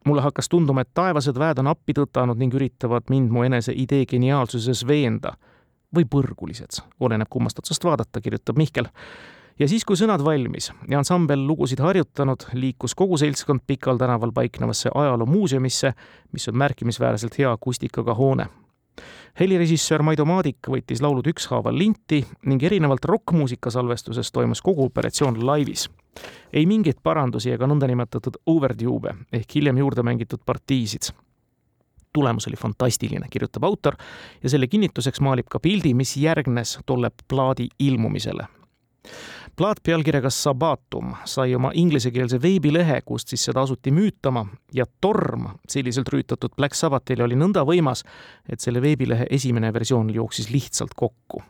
[0.07, 4.07] mulle hakkas tunduma, et taevased väed on appi tõtanud ning üritavad mind mu enese idee
[4.07, 5.37] geniaalsuses veenda.
[5.97, 8.89] või põrgulised, oleneb kummast otsast vaadata, kirjutab Mihkel.
[9.59, 14.91] Ja siis, kui sõnad valmis ja ansambel lugusid harjutanud, liikus kogu seltskond Pikal tänaval paiknevasse
[14.95, 15.93] ajaloomuuseumisse,
[16.33, 18.49] mis on märkimisväärselt hea akustikaga hoone
[19.41, 25.91] helirežissöör Maido Maadik võttis laulud ükshaaval linti ning erinevalt rokkmuusika salvestusest toimus kogu operatsioon laivis.
[26.53, 31.13] ei mingeid parandusi ega nõndanimetatud overdube'e ehk hiljem juurde mängitud partiisid.
[32.13, 33.97] tulemus oli fantastiline, kirjutab autor
[34.43, 38.47] ja selle kinnituseks maalib ka pildi, mis järgnes tolle plaadi ilmumisele
[39.57, 46.09] plaat pealkirjaga Sabatum sai oma inglisekeelse veebilehe, kust siis seda asuti müütama ja torm selliselt
[46.13, 48.05] rüütatud Black Sabbathile oli nõnda võimas,
[48.49, 51.43] et selle veebilehe esimene versioon jooksis lihtsalt kokku.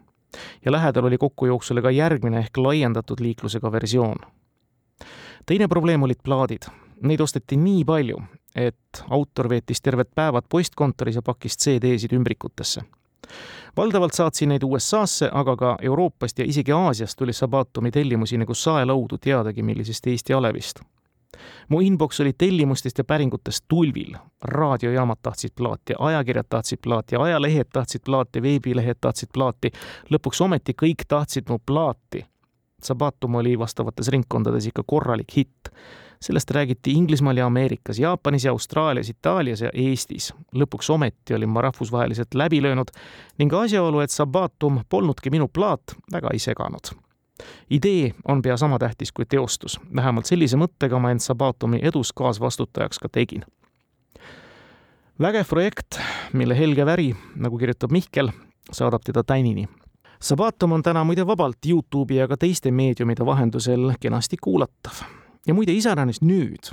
[0.64, 4.16] ja lähedal oli kokkujooksule ka järgmine ehk laiendatud liiklusega versioon.
[5.47, 6.62] teine probleem olid plaadid.
[7.03, 8.23] Neid osteti nii palju,
[8.55, 12.83] et autor veetis terved päevad postkontoris ja pakkis CD-sid ümbrikutesse
[13.77, 19.19] valdavalt saatsin neid USA-sse, aga ka Euroopast ja isegi Aasiast tuli Sabatomi tellimusi nagu saelaudu
[19.19, 20.81] teadagi millisest Eesti alevist.
[21.69, 24.17] mu inbox oli tellimustest ja päringutest tulvil.
[24.43, 29.71] raadiojaamad tahtsid plaati, ajakirjad tahtsid plaati, ajalehed tahtsid plaati, veebilehed tahtsid plaati.
[30.11, 32.27] lõpuks ometi kõik tahtsid mu plaati.
[32.83, 35.71] Sabatum oli vastavates ringkondades ikka korralik hitt
[36.21, 40.35] sellest räägiti Inglismaal ja Ameerikas, Jaapanis ja Austraalias, Itaalias ja Eestis.
[40.55, 42.91] lõpuks ometi olin ma rahvusvaheliselt läbi löönud
[43.39, 46.97] ning asjaolu, et Sabbatum polnudki minu plaat, väga ei seganud.
[47.71, 52.99] idee on pea sama tähtis kui teostus, vähemalt sellise mõttega ma end Sabbatumi edus kaasvastutajaks
[52.99, 53.45] ka tegin.
[55.21, 56.01] vägev projekt,
[56.33, 58.31] mille helge väri, nagu kirjutab Mihkel,
[58.73, 59.69] saadab teda tänini
[60.20, 65.05] Sabatum on täna muide vabalt Youtube'i ja ka teiste meediumide vahendusel kenasti kuulatav
[65.46, 66.72] ja muide, iseäranis nüüd,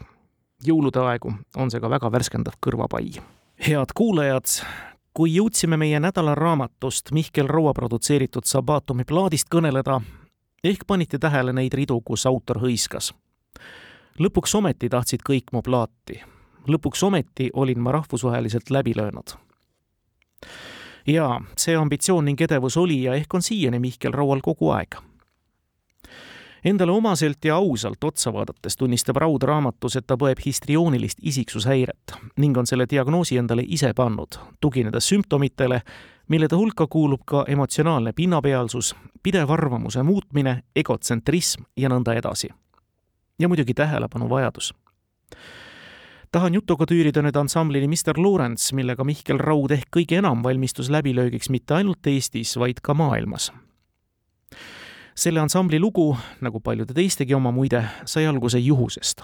[0.65, 3.21] jõulude aegu, on see ka väga värskendav kõrvapai.
[3.67, 4.45] head kuulajad,
[5.13, 10.01] kui jõudsime meie nädalaraamatust Mihkel Raua produtseeritud Sabatumi plaadist kõneleda,
[10.63, 13.13] ehk panite tähele neid ridu, kus autor hõiskas.
[14.19, 16.21] lõpuks ometi tahtsid kõik mu plaati.
[16.67, 19.38] lõpuks ometi olin ma rahvusvaheliselt läbi löönud.
[21.08, 25.02] Jaa, see ambitsioon ning edevus oli ja ehk on siiani Mihkel Raual kogu aeg
[26.66, 32.58] Endale omaselt ja ausalt otsa vaadates tunnistab Raud raamatus, et ta põeb histrioonilist isiksushäiret ning
[32.58, 35.82] on selle diagnoosi endale ise pannud, tuginedes sümptomitele,
[36.32, 42.50] millede hulka kuulub ka emotsionaalne pinnapealsus, pidev arvamuse muutmine, egotsentrism ja nõnda edasi.
[43.39, 44.74] ja muidugi tähelepanu vajadus
[46.34, 51.52] tahan jutuga tüürida nüüd ansamblini Mr Lawrence, millega Mihkel Raud ehk kõige enam valmistus läbilöögiks
[51.54, 53.52] mitte ainult Eestis, vaid ka maailmas
[55.15, 59.22] selle ansambli lugu, nagu paljude teistegi oma muide, sai alguse juhusest.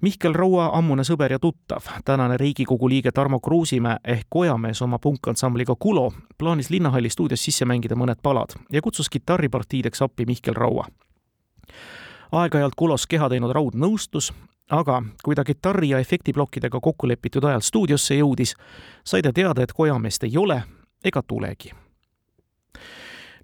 [0.00, 5.74] Mihkel Raua ammune sõber ja tuttav, tänane Riigikogu liige Tarmo Kruusimäe ehk Kojamees oma punkansambliga
[5.78, 10.84] Kulo plaanis Linnahalli stuudios sisse mängida mõned palad ja kutsus kitarripartiideks appi Mihkel Raua.
[12.32, 14.32] aeg-ajalt Kulos keha teinud Raud nõustus,
[14.70, 18.54] aga kui ta kitarri ja efektiplokkidega kokku lepitud ajal stuudiosse jõudis,
[19.04, 20.62] sai ta teada, et Kojameest ei ole
[21.04, 21.72] ega tulegi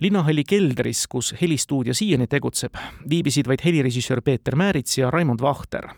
[0.01, 2.75] linnahalli keldris, kus helistuudio siiani tegutseb,
[3.11, 5.89] viibisid vaid helirežissöör Peeter Määrits ja Raimond Vahter.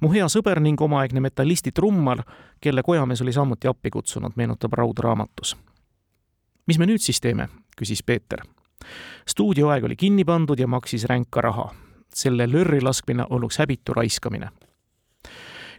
[0.00, 2.22] mu hea sõber ning omaaegne metallisti trummar,
[2.60, 5.56] kelle kojamees oli samuti appi kutsunud, meenutab Raud raamatus.
[6.66, 8.42] mis me nüüd siis teeme, küsis Peeter.
[9.28, 11.74] stuudioaeg oli kinni pandud ja maksis ränka raha.
[12.14, 14.48] Selle lörri laskmine olnuks häbitu raiskamine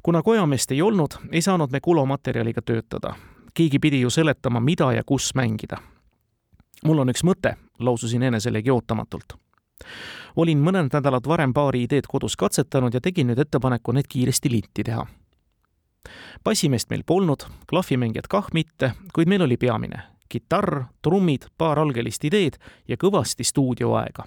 [0.03, 3.15] kuna kojameest ei olnud, ei saanud me kulomaterjaliga töötada.
[3.53, 5.77] keegi pidi ju seletama, mida ja kus mängida
[6.83, 9.33] mul on üks mõte, laususin eneselegi ootamatult.
[10.35, 14.83] olin mõned nädalad varem paari ideed kodus katsetanud ja tegin nüüd ettepaneku need kiiresti linti
[14.83, 15.05] teha.
[16.43, 22.55] bassimeest meil polnud, klahvimängijat kah mitte, kuid meil oli peamine kitarr, trummid, paar algelist ideed
[22.87, 24.23] ja kõvasti stuudioaega.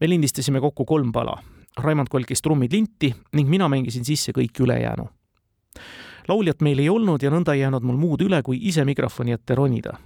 [0.00, 1.36] Me lindistasime kokku kolm pala.
[1.78, 5.08] Raimond kolkis trummid linti ning mina mängisin sisse kõik ülejäänu.
[6.28, 9.54] lauljat meil ei olnud ja nõnda ei jäänud mul muud üle, kui ise mikrofoni ette
[9.54, 9.98] ronida.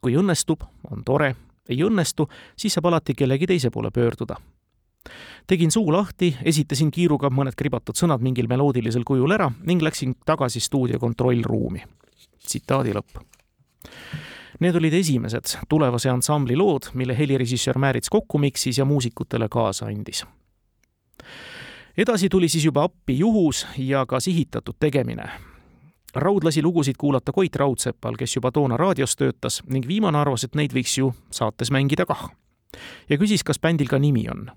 [0.00, 1.36] kui õnnestub, on tore,
[1.68, 4.36] ei õnnestu, siis saab alati kellegi teise poole pöörduda
[5.46, 10.60] tegin suu lahti, esitasin kiiruga mõned kribatud sõnad mingil meloodilisel kujul ära ning läksin tagasi
[10.60, 11.82] stuudio kontrollruumi.
[12.46, 13.20] tsitaadi lõpp.
[14.60, 20.24] Need olid esimesed tulevase ansambli lood, mille helirežissöör Määrits kokku miksis ja muusikutele kaasa andis.
[21.96, 25.30] edasi tuli siis juba appi juhus ja ka sihitatud tegemine.
[26.14, 30.54] Raud lasi lugusid kuulata Koit Raudsepal, kes juba toona raadios töötas ning viimane arvas, et
[30.54, 32.30] neid võiks ju saates mängida kah.
[33.08, 34.50] ja küsis, kas bändil ka nimi on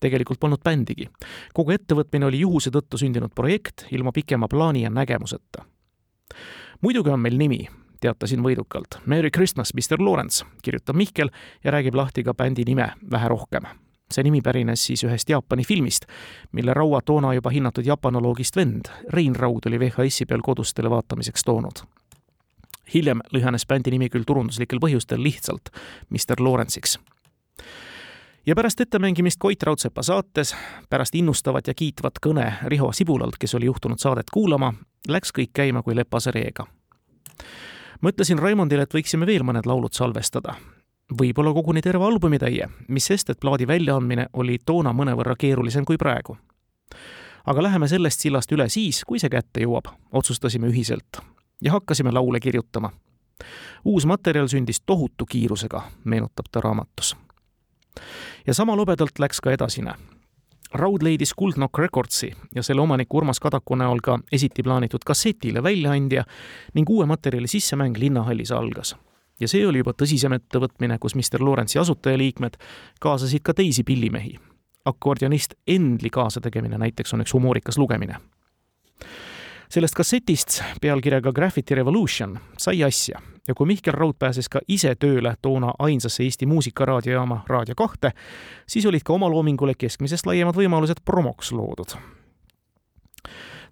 [0.00, 1.08] tegelikult polnud bändigi.
[1.54, 5.64] kogu ettevõtmine oli juhuse tõttu sündinud projekt ilma pikema plaani ja nägemuseta.
[6.80, 7.68] muidugi on meil nimi,
[8.00, 9.00] teatasin võidukalt.
[9.06, 11.30] Merry Christmas, Mr Lawrence, kirjutab Mihkel
[11.64, 13.64] ja räägib lahti ka bändi nime vähe rohkem.
[14.10, 16.04] see nimi pärines siis ühest Jaapani filmist,
[16.52, 21.86] mille Raua toona juba hinnatud jaapanoloogist vend Rein Raud oli VHS-i peal kodustele vaatamiseks toonud
[22.94, 25.70] hiljem lühenes bändi nimi küll turunduslikel põhjustel lihtsalt
[26.10, 26.98] Mr Lawrence'iks
[28.46, 30.56] ja pärast ettemängimist Koit Raudsepa saates,
[30.90, 34.72] pärast innustavat ja kiitvat kõne Riho Sibulalt, kes oli juhtunud saadet kuulama,
[35.08, 36.66] läks kõik käima kui lepase reega.
[38.02, 40.54] Mõtlesin Raimondile, et võiksime veel mõned laulud salvestada.
[41.20, 46.36] võib-olla koguni terve albumitäie, mis sest, et plaadi väljaandmine oli toona mõnevõrra keerulisem kui praegu.
[47.46, 51.20] aga läheme sellest sillast üle siis, kui see kätte jõuab, otsustasime ühiselt
[51.62, 52.90] ja hakkasime laule kirjutama.
[53.84, 57.16] uus materjal sündis tohutu kiirusega, meenutab ta raamatus
[58.46, 59.94] ja sama lobedalt läks ka edasine.
[60.74, 66.24] Raud leidis Kuldnokk Recordsi ja selle omaniku Urmas Kadaku näol ka esiti plaanitud kassetile väljaandja
[66.74, 68.96] ning uue materjali sissemäng Linnahallis algas.
[69.40, 72.56] ja see oli juba tõsisem ettevõtmine, kus Mr Lawrence'i asutajaliikmed
[73.00, 74.38] kaasasid ka teisi pillimehi.
[74.84, 78.16] akordionist Endli kaasategemine näiteks on üks humoorikas lugemine
[79.70, 83.20] sellest kassetist pealkirjaga Graffiti Revolution sai asja.
[83.48, 88.12] Ja kui Mihkel Raud pääses ka ise tööle toona ainsasse Eesti muusikaraadiojaama Raadio kahte,
[88.66, 91.96] siis olid ka omaloomingule keskmisest laiemad võimalused promoks loodud.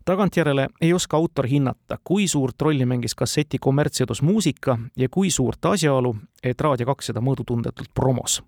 [0.04, 5.64] Tagantjärele ei oska autor hinnata, kui suurt rolli mängis kasseti kommertsedus muusika ja kui suurt
[5.64, 8.40] asjaolu, et Raadio kaks seda mõõdutundetult promos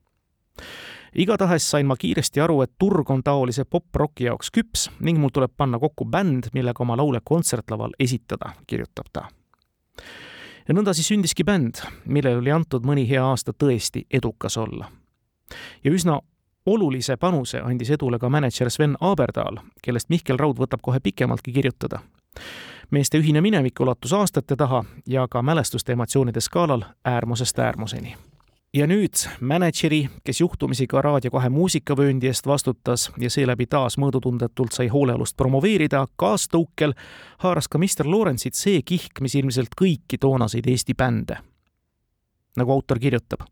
[1.15, 5.53] igatahes sain ma kiiresti aru, et turg on taolise pop-rocki jaoks küps ning mul tuleb
[5.57, 9.29] panna kokku bänd, millega oma laule kontsertlaval esitada, kirjutab ta.
[10.69, 14.91] ja nõnda siis sündiski bänd, millele oli antud mõni hea aasta tõesti edukas olla.
[15.85, 16.21] ja üsna
[16.67, 22.01] olulise panuse andis edule ka mänedžer Sven Aberdaal, kellest Mihkel Raud võtab kohe pikemaltki kirjutada.
[22.91, 28.17] meeste ühine minevik ulatus aastate taha ja ka mälestuste emotsioonide skaalal äärmusest äärmuseni
[28.75, 34.75] ja nüüd mänedžeri, kes juhtumisi ka Raadio kahe muusikavööndi eest vastutas ja seeläbi taas mõõdutundetult
[34.75, 36.95] sai hoolealust promoveerida, kaastõukel
[37.43, 41.39] haaras ka Mr Lawrence'it see kihk, mis ilmselt kõiki toonaseid Eesti bände.
[42.57, 43.47] nagu autor kirjutab,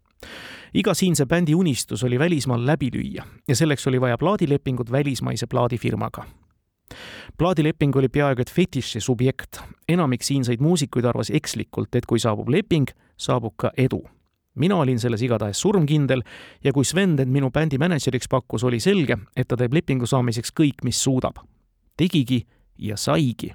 [0.74, 6.26] iga siinse bändi unistus oli välismaal läbi lüüa ja selleks oli vaja plaadilepingut välismaise plaadifirmaga.
[7.38, 12.88] Plaadileping oli peaaegu et fetiši subjekt, enamik siinseid muusikuid arvas ekslikult, et kui saabub leping,
[13.16, 14.02] saabub ka edu
[14.58, 16.22] mina olin selles igatahes surmkindel
[16.64, 20.52] ja kui Sven end minu bändi mänedžeriks pakkus, oli selge, et ta teeb lepingu saamiseks
[20.60, 21.36] kõik, mis suudab.
[21.96, 22.46] tegigi
[22.78, 23.52] ja saigi.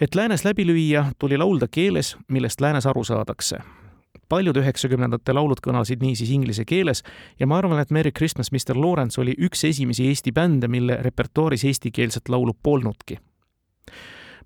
[0.00, 3.58] et läänes läbi lüüa, tuli laulda keeles, millest läänes aru saadakse.
[4.28, 7.02] paljud üheksakümnendate laulud kõlasid niisiis inglise keeles
[7.40, 11.64] ja ma arvan, et Merry Christmas, Mr Lawrence oli üks esimesi Eesti bände, mille repertuaaris
[11.64, 13.18] eestikeelset laulu polnudki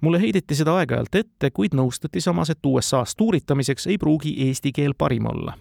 [0.01, 4.95] mulle heideti seda aeg-ajalt ette, kuid nõustuti samas, et USA-s tuuritamiseks ei pruugi eesti keel
[4.99, 5.59] parim olla.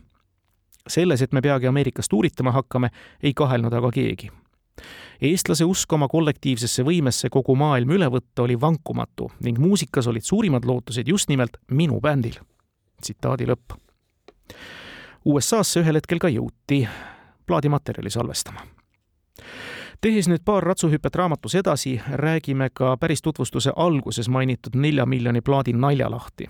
[0.88, 2.90] selles, et me peagi Ameerikas tuuritama hakkame,
[3.24, 4.32] ei kahelnud aga keegi.
[5.22, 10.66] eestlase usk oma kollektiivsesse võimesse kogu maailm üle võtta oli vankumatu ning muusikas olid suurimad
[10.66, 12.40] lootused just nimelt minu bändil.
[13.02, 13.74] tsitaadi lõpp.
[15.26, 16.88] USA-sse ühel hetkel ka jõuti
[17.46, 18.62] plaadimaterjali salvestama
[20.02, 25.74] tehes nüüd paar ratsuhüpet raamatus edasi, räägime ka päris tutvustuse alguses mainitud nelja miljoni plaadi
[25.74, 26.50] nalja lahti.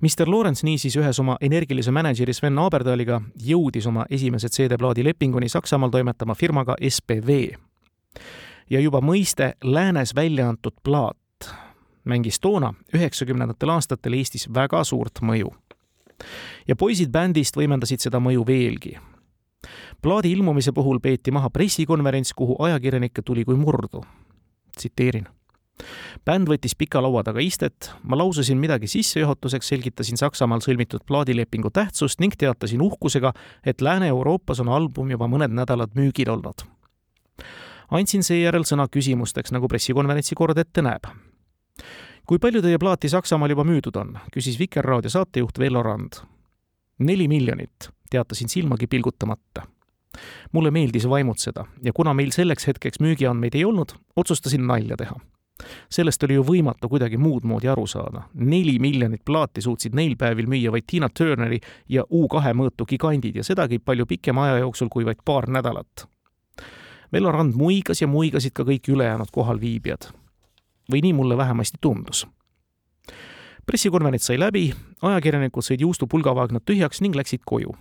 [0.00, 5.90] Mr Lawrence niisiis ühes oma energilise mänedžeri Sven Aberdaliga jõudis oma esimese CD-plaadi lepinguni Saksamaal
[5.90, 7.54] toimetama firmaga SPV.
[8.70, 11.18] ja juba mõiste läänes välja antud plaat
[12.04, 15.54] mängis toona, üheksakümnendatel aastatel Eestis väga suurt mõju.
[16.68, 18.98] ja poisid bändist võimendasid seda mõju veelgi
[20.02, 24.04] plaadi ilmumise puhul peeti maha pressikonverents, kuhu ajakirjanikke tuli kui murdu.
[24.76, 25.26] tsiteerin.
[26.24, 32.20] bänd võttis pika laua taga istet, ma laususin midagi sissejuhatuseks, selgitasin Saksamaal sõlmitud plaadilepingu tähtsust
[32.20, 33.32] ning teatasin uhkusega,
[33.66, 36.64] et Lääne-Euroopas on album juba mõned nädalad müügil olnud.
[37.90, 41.06] andsin seejärel sõna küsimusteks, nagu pressikonverentsi kord ette näeb.
[42.26, 46.12] kui palju teie plaati Saksamaal juba müüdud on, küsis Vikerraadio saatejuht Vello Rand.
[46.98, 49.66] neli miljonit, teatasin silmagi pilgutamata
[50.52, 55.16] mulle meeldis vaimutseda ja kuna meil selleks hetkeks müügiandmeid ei olnud, otsustasin nalja teha
[55.90, 58.22] sellest oli ju võimatu kuidagi muud moodi aru saada.
[58.34, 63.44] neli miljonit plaati suutsid neil päevil müüa vaid Tina Turneri ja U2 mõõtu gigandid ja
[63.44, 66.06] sedagi palju pikema aja jooksul kui vaid paar nädalat.
[67.12, 70.12] Vello Rand muigas ja muigasid ka kõik ülejäänud kohalviibijad.
[70.92, 72.26] või nii mulle vähemasti tundus.
[73.66, 77.76] pressikonverents sai läbi, ajakirjanikud sõid juustupulgavaagnad tühjaks ning läksid koju.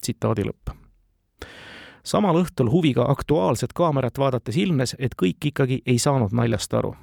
[0.00, 0.80] Tsitaadi lõpp
[2.04, 6.94] samal õhtul huviga Aktuaalset kaamerat vaadates ilmnes, et kõik ikkagi ei saanud naljast aru.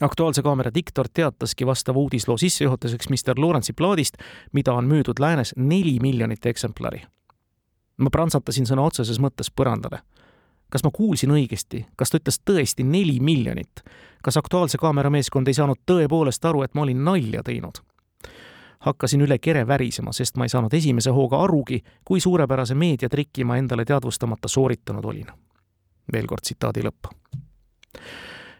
[0.00, 4.14] aktuaalse kaamera diktor teataski vastava uudisloo sissejuhatuseks Mr Lawrence'i plaadist,
[4.52, 7.02] mida on müüdud läänes neli miljonit eksemplari.
[7.96, 9.98] ma prantsatasin sõna otseses mõttes põrandale.
[10.70, 13.82] kas ma kuulsin õigesti, kas ta ütles tõesti neli miljonit?
[14.22, 17.91] kas Aktuaalse kaamera meeskond ei saanud tõepoolest aru, et ma olin nalja teinud?
[18.82, 23.56] Hakkasin üle kere värisema, sest ma ei saanud esimese hooga arugi, kui suurepärase meediatriki ma
[23.56, 25.26] endale teadvustamata sooritanud olin.
[26.12, 27.12] veel kord tsitaadi lõpp.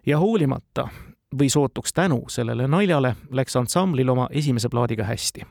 [0.07, 0.89] ja hoolimata
[1.39, 5.47] või sootuks tänu sellele naljale läks ansamblil oma esimese plaadiga hästi.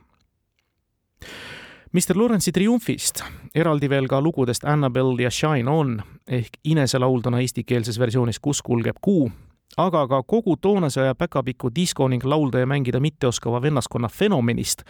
[1.91, 3.23] Mr Lawrence'i triumfist,
[3.55, 8.95] eraldi veel ka lugudest Annabelle ja Shine On ehk Inese laulduna eestikeelses versioonis Kus kulgeb
[9.01, 9.31] kuu
[9.77, 14.81] aga ka kogu toonase aja päkapiku disko ning laulda ja mängida mitteoskava vennaskonna fenomenist,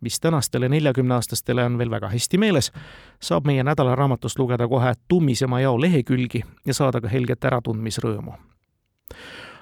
[0.00, 2.72] mis tänastele neljakümneaastastele on veel väga hästi meeles,
[3.22, 8.32] saab meie nädalaraamatust lugeda kohe tummisema jao lehekülgi ja saada ka helget äratundmisrõõmu.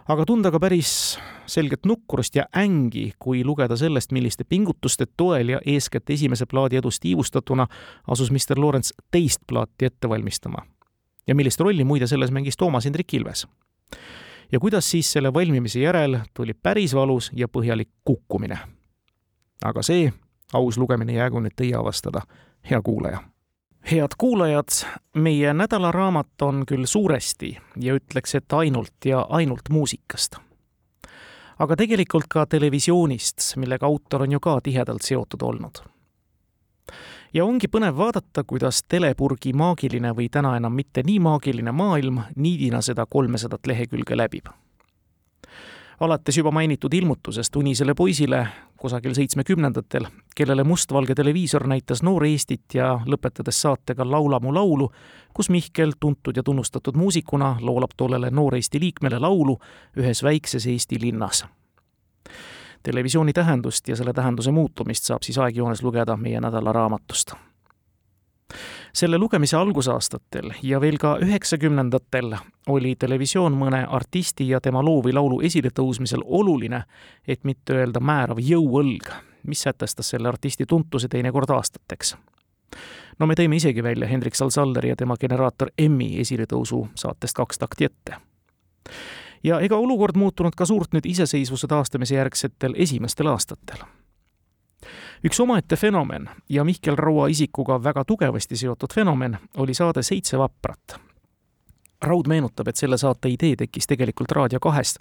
[0.09, 5.61] aga tunda ka päris selget nukkrust ja ängi, kui lugeda sellest, milliste pingutuste toel ja
[5.67, 7.67] eeskätt esimese plaadi edust tiivustatuna
[8.09, 10.59] asus Mr Lawrence teist plaati ette valmistama.
[11.27, 13.47] ja millist rolli muide selles mängis Toomas Hendrik Ilves
[14.53, 18.59] ja kuidas siis selle valmimise järel tuli päris valus ja põhjalik kukkumine.
[19.65, 20.13] aga see
[20.53, 22.23] aus lugemine jäägu nüüd teie avastada,
[22.71, 23.21] hea kuulaja.
[23.91, 24.69] head kuulajad,
[25.15, 30.37] meie nädalaraamat on küll suuresti ja ütleks, et ainult ja ainult muusikast.
[31.59, 35.96] aga tegelikult ka televisioonist, millega autor on ju ka tihedalt seotud olnud
[37.37, 42.81] ja ongi põnev vaadata, kuidas telepurgi maagiline või täna enam mitte nii maagiline maailm niidina
[42.83, 44.47] seda kolmesadat lehekülge läbib.
[46.01, 50.07] alates juba mainitud ilmutusest unisele poisile kusagil seitsmekümnendatel,
[50.37, 54.91] kellele mustvalge televiisor näitas Noor Eestit ja lõpetades saatega Laula mu laulu,
[55.35, 59.59] kus Mihkel, tuntud ja tunnustatud muusikuna, laulab tollele Noor Eesti liikmele laulu
[59.97, 61.45] ühes väikses Eesti linnas
[62.87, 67.33] televisiooni tähendust ja selle tähenduse muutumist saab siis aegjoones lugeda meie nädalaraamatust.
[68.93, 72.37] selle lugemise algusaastatel ja veel ka üheksakümnendatel
[72.69, 76.83] oli televisioon mõne artisti ja tema loo või laulu esiletõusmisel oluline,
[77.29, 79.11] et mitte öelda määrav jõuõlg,
[79.43, 82.17] mis sätestas selle artisti tuntuse teinekord aastateks
[83.19, 87.91] no me tõime isegi välja Hendrik Salsalleri ja tema generaator Emmi esiletõusu saatest Kaks takti
[87.91, 88.21] ette
[89.47, 93.85] ja ega olukord muutunud ka suurt nüüd iseseisvuse taastamise järgsetel esimestel aastatel.
[95.25, 101.01] üks omaette fenomen ja Mihkel Raua isikuga väga tugevasti seotud fenomen oli saade Seitse vaprat.
[102.03, 104.99] Raud meenutab, et selle saate idee tekkis tegelikult Raadio kahest,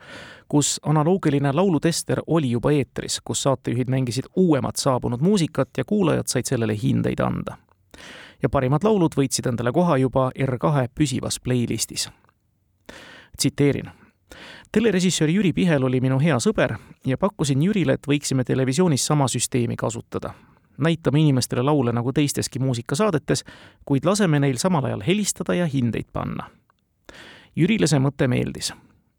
[0.47, 6.45] kus analoogiline laulutester oli juba eetris, kus saatejuhid mängisid uuemat saabunud muusikat ja kuulajad said
[6.45, 7.57] sellele hindeid anda.
[8.43, 12.09] ja parimad laulud võitsid endale koha juba R2 püsivas playlistis.
[13.37, 14.04] tsiteerin
[14.71, 19.75] telerežissöör Jüri Pihel oli minu hea sõber ja pakkusin Jürile, et võiksime televisioonis sama süsteemi
[19.75, 20.33] kasutada.
[20.77, 23.43] näitame inimestele laule nagu teisteski muusikasaadetes,
[23.85, 26.49] kuid laseme neil samal ajal helistada ja hindeid panna.
[27.55, 28.73] Jürile see mõte meeldis.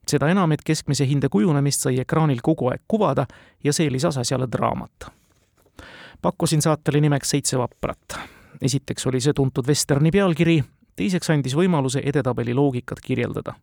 [0.06, 3.26] seda enam, et keskmise hinde kujunemist sai ekraanil kogu aeg kuvada
[3.64, 5.06] ja see lisas asjale draamat.
[6.22, 8.18] pakkusin saatele nimeks Seitse vaprat.
[8.62, 10.64] esiteks oli see tuntud vesterni pealkiri,
[10.96, 13.54] teiseks andis võimaluse edetabeli loogikat kirjeldada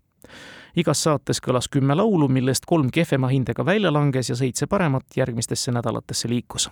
[0.76, 5.72] igas saates kõlas kümme laulu, millest kolm kehvema hindega välja langes ja seitse paremat järgmistesse
[5.72, 6.70] nädalatesse liikus.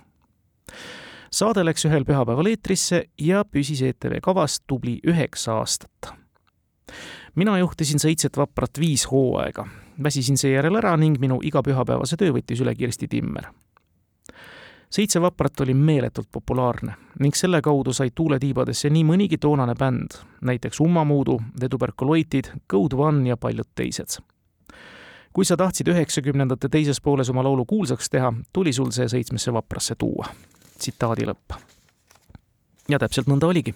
[1.30, 6.12] saade läks ühel pühapäeval eetrisse ja püsis ETV kavas tubli üheksa aastat.
[7.34, 9.66] mina juhtisin seitset vaprat viis hooaega,
[10.02, 13.52] väsisin seejärel ära ning minu igapühapäevase töö võttis üle Kirsti Timmer
[14.92, 20.80] seitse vaprat oli meeletult populaarne ning selle kaudu sai tuuletiibadesse nii mõnigi toonane bänd, näiteks
[20.80, 24.20] Ummamuudu, The Tuberculoitid, Code One ja paljud teised.
[25.32, 29.94] kui sa tahtsid üheksakümnendate teises pooles oma laulu kuulsaks teha, tuli sul see seitsmesse vaprasse
[29.94, 30.26] tuua.
[30.78, 31.56] tsitaadi lõpp.
[32.88, 33.74] ja täpselt nõnda oligi.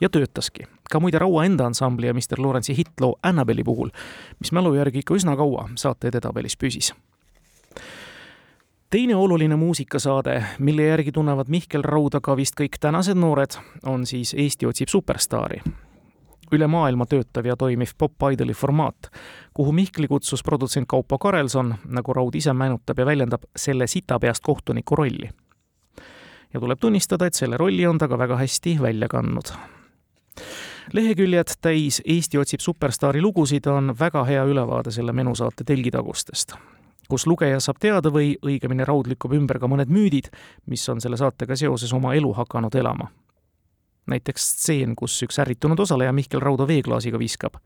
[0.00, 0.66] ja töötaski.
[0.90, 3.90] ka muide Raua enda ansambli ja Mr Lawrence'i hittloo Annabeli puhul,
[4.40, 6.94] mis mälu järgi ikka üsna kaua saate edetabelis püsis
[8.90, 14.34] teine oluline muusikasaade, mille järgi tunnevad Mihkel Rauda ka vist kõik tänased noored, on siis
[14.34, 15.60] Eesti otsib superstaari.
[16.52, 19.10] üle maailma töötav ja toimiv Pop Idoli formaat,
[19.54, 24.96] kuhu Mihkli kutsus produtsent Kaupo Karelson, nagu Raud ise meenutab ja väljendab, selle sitapeast kohtuniku
[24.96, 25.30] rolli.
[26.54, 29.50] ja tuleb tunnistada, et selle rolli on ta ka väga hästi välja kandnud
[30.92, 36.54] leheküljed täis Eesti otsib superstaari lugusid on väga hea ülevaade selle menusaate telgitagustest
[37.08, 40.30] kus lugeja saab teada või õigemini raud lükkab ümber ka mõned müüdid,
[40.66, 43.10] mis on selle saatega seoses oma elu hakanud elama.
[44.06, 47.56] näiteks stseen, kus üks ärritunud osaleja Mihkel Raudo veeklaasiga viskab.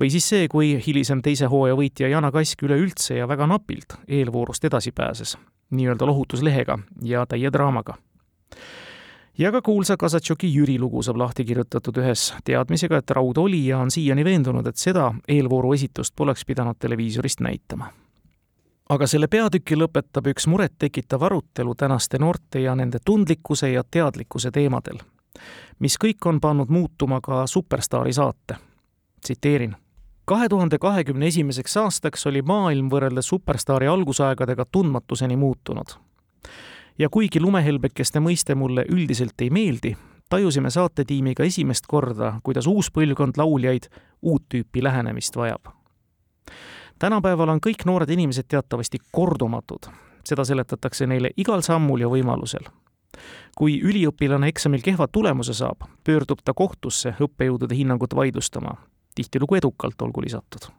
[0.00, 4.64] või siis see, kui hilisem teise hooaja võitja Jana Kask üleüldse ja väga napilt eelvoorust
[4.64, 5.36] edasi pääses,
[5.70, 7.96] nii-öelda lohutuslehega ja täie draamaga
[9.38, 13.78] ja ka kuulsa Kasatšoki Jüri lugu saab lahti kirjutatud ühes teadmisega, et Raud oli ja
[13.78, 17.92] on siiani veendunud, et seda eelvooru esitust poleks pidanud televiisorist näitama
[18.90, 24.98] aga selle peatüki lõpetab üks murettekitav arutelu tänaste noorte ja nende tundlikkuse ja teadlikkuse teemadel,
[25.78, 28.56] mis kõik on pannud muutuma ka Superstaari saate.
[29.20, 29.76] tsiteerin.
[30.24, 35.86] kahe tuhande kahekümne esimeseks aastaks oli maailm võrreldes Superstaari algusaegadega tundmatuseni muutunud.
[36.98, 39.96] ja kuigi lumehelbekeste mõiste mulle üldiselt ei meeldi,
[40.28, 43.88] tajusime saatetiimiga esimest korda, kuidas uus põlvkond lauljaid
[44.22, 45.72] uut tüüpi lähenemist vajab
[47.02, 49.90] tänapäeval on kõik noored inimesed teatavasti kordumatud.
[50.24, 52.68] seda seletatakse neile igal sammul ja võimalusel.
[53.58, 58.76] kui üliõpilane eksamil kehva tulemuse saab, pöördub ta kohtusse õppejõudude hinnangut vaidlustama,
[59.14, 60.70] tihtilugu edukalt, olgu lisatud.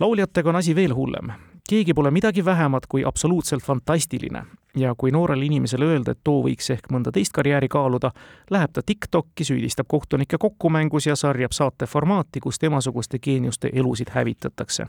[0.00, 1.30] lauljatega on asi veel hullem.
[1.68, 4.42] Keegi pole midagi vähemat kui absoluutselt fantastiline
[4.76, 8.10] ja kui noorele inimesele öelda, et too võiks ehk mõnda teist karjääri kaaluda,
[8.50, 14.86] läheb ta TikTok'i, süüdistab kohtunikke kokkumängus ja sarjab saate formaati, kus temasuguste geeniuste elusid hävitatakse.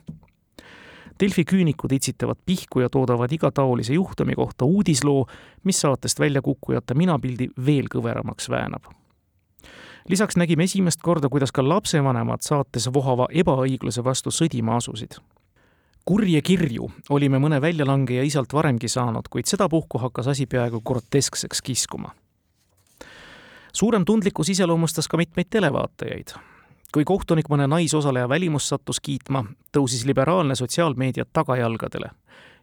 [1.20, 5.28] Delfi küünikud itsitavad pihku ja toodavad igataolise juhtumi kohta uudisloo,
[5.64, 8.84] mis saatest väljakukkujate minapildi veel kõveramaks väänab.
[10.10, 15.20] lisaks nägime esimest korda, kuidas ka lapsevanemad saates vohava ebaõigluse vastu sõdima asusid
[16.06, 22.12] kurje kirju olime mõne väljalangeja isalt varemgi saanud, kuid sedapuhku hakkas asi peaaegu groteskseks kiskuma.
[23.74, 26.34] suurem tundlikkus iseloomustas ka mitmeid televaatajaid.
[26.94, 29.46] kui kohtunik mõne naisosaleja välimust sattus kiitma,
[29.78, 32.10] tõusis liberaalne sotsiaalmeedia tagajalgadele.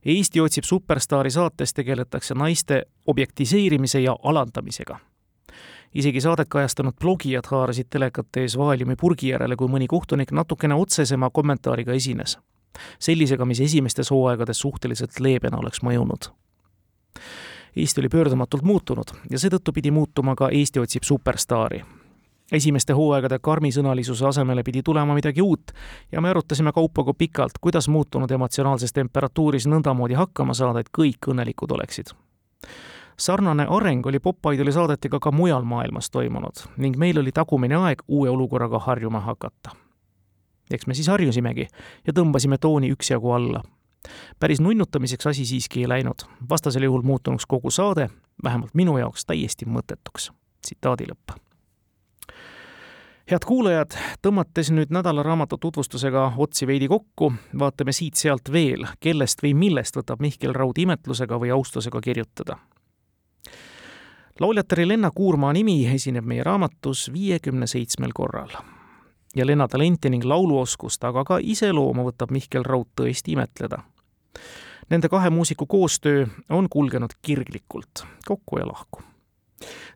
[0.05, 4.99] Eesti otsib superstaari saates tegeletakse naiste objektiseerimise ja alandamisega
[5.95, 11.31] isegi saadet kajastanud blogijad haarasid telekate ees vaaliumi purgi järele, kui mõni kohtunik natukene otsesema
[11.31, 12.39] kommentaariga esines
[12.99, 16.31] sellisega, mis esimestes hooaegades suhteliselt leebena oleks mõjunud.
[17.77, 21.85] Eesti oli pöördumatult muutunud ja seetõttu pidi muutuma ka Eesti otsib superstaari.
[22.53, 25.71] esimeste hooaegade karmisõnalisuse asemele pidi tulema midagi uut
[26.13, 31.71] ja me arutasime Kaupoga pikalt, kuidas muutunud emotsionaalses temperatuuris nõndamoodi hakkama saada, et kõik õnnelikud
[31.71, 32.11] oleksid
[33.21, 38.31] sarnane areng oli Pop-Idoli saadetega ka mujal maailmas toimunud ning meil oli tagumine aeg uue
[38.31, 39.77] olukorraga harjuma hakata
[40.71, 41.67] eks me siis harjusimegi
[42.07, 43.63] ja tõmbasime tooni üksjagu alla.
[44.41, 48.09] päris nunnutamiseks asi siiski ei läinud, vastasel juhul muutunuks kogu saade,
[48.45, 50.33] vähemalt minu jaoks, täiesti mõttetuks.
[50.63, 51.41] tsitaadi lõpp
[53.31, 53.95] head kuulajad,
[54.27, 60.55] tõmmates nüüd nädalaraamatu tutvustusega otsi veidi kokku, vaatame siit-sealt veel, kellest või millest võtab Mihkel
[60.57, 62.59] Raud imetlusega või austusega kirjutada.
[64.41, 68.80] lauljatari Lenna Kuurma nimi esineb meie raamatus viiekümne seitsmel korral
[69.37, 73.83] ja Lenna talenti ning lauluoskust, aga ka iseloomu võtab Mihkel Raud tõesti imetleda.
[74.91, 79.03] Nende kahe muusiku koostöö on kulgenud kirglikult, kokku ja lahku.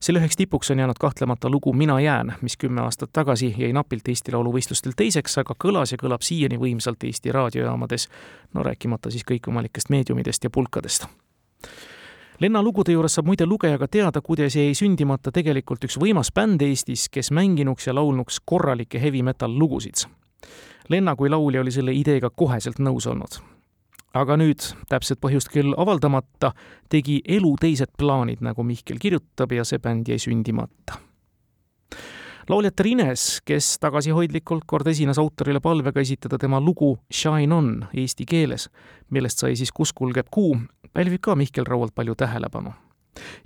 [0.01, 4.09] selle üheks tipuks on jäänud kahtlemata lugu Mina jään, mis kümme aastat tagasi jäi napilt
[4.09, 8.09] Eesti Laulu võistlustel teiseks, aga kõlas ja kõlab siiani võimsalt Eesti raadiojaamades,
[8.55, 11.09] no rääkimata siis kõikvõimalikest meediumidest ja pulkadest
[12.41, 17.07] Lenna lugude juures saab muide lugejaga teada, kuidas jäi sündimata tegelikult üks võimas bänd Eestis,
[17.09, 20.03] kes mänginuks ja laulnuks korralikke heavy metal lugusid.
[20.91, 23.41] Lenna kui laulja oli selle ideega koheselt nõus olnud.
[24.15, 26.53] aga nüüd, täpset põhjust küll avaldamata,
[26.89, 31.01] tegi elu teised plaanid, nagu Mihkel kirjutab, ja see bänd jäi sündimata
[32.49, 38.69] lauljatar Ines, kes tagasihoidlikult kord esines autorile palvega esitada tema lugu Shine on eesti keeles,
[39.11, 40.57] millest sai siis Kus kulgeb kuu,
[40.93, 42.73] pälvib ka Mihkel Raualt palju tähelepanu.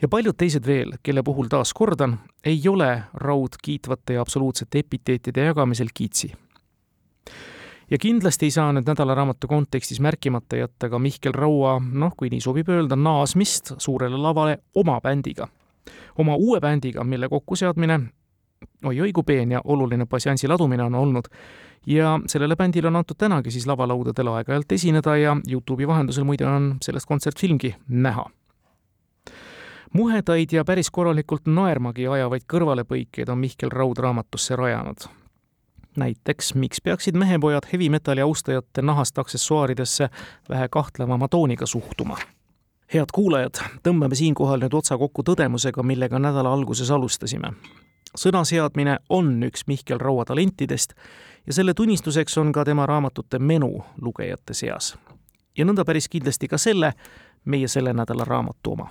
[0.02, 5.44] ja paljud teised veel, kelle puhul taas kordan, ei ole Raud kiitvate ja absoluutsete epiteetide
[5.44, 6.32] jagamisel kiitsi.
[7.90, 12.40] ja kindlasti ei saa nüüd nädalaraamatu kontekstis märkimata jätta ka Mihkel Raua, noh, kui nii
[12.40, 15.48] sobib öelda, naasmist suurele lavale oma bändiga
[16.18, 18.00] oma uue bändiga, mille kokkuseadmine
[18.84, 21.24] oi-oi kui peen ja oluline passiansi ladumine on olnud
[21.86, 26.76] ja sellele bändile on antud tänagi siis lavalaudadel aeg-ajalt esineda ja Youtube'i vahendusel muide on
[26.82, 28.30] sellest kontsertfilmgi näha.
[29.92, 35.08] muhedaid ja päris korralikult naermagi ajavaid kõrvalepõikeid on Mihkel Raud raamatusse rajanud.
[35.96, 40.10] näiteks, miks peaksid mehepojad hevimetalli austajate nahast aksessuaaridesse
[40.48, 42.18] vähe kahtlevama tooniga suhtuma
[42.94, 47.52] head kuulajad, tõmbame siinkohal nüüd otsa kokku tõdemusega, millega nädala alguses alustasime
[48.16, 50.94] sõnaseadmine on üks Mihkel Raua talentidest
[51.46, 54.96] ja selle tunnistuseks on ka tema raamatute menu lugejate seas.
[55.58, 56.92] ja nõnda päris kindlasti ka selle,
[57.44, 58.90] meie selle nädala raamatu oma.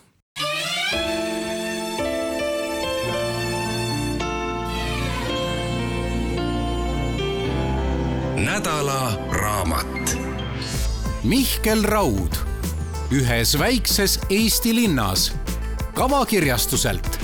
[8.37, 10.17] nädala raamat.
[11.23, 12.37] Mihkel Raud
[13.11, 15.31] ühes väikses Eesti linnas
[15.93, 17.19] kavakirjastuselt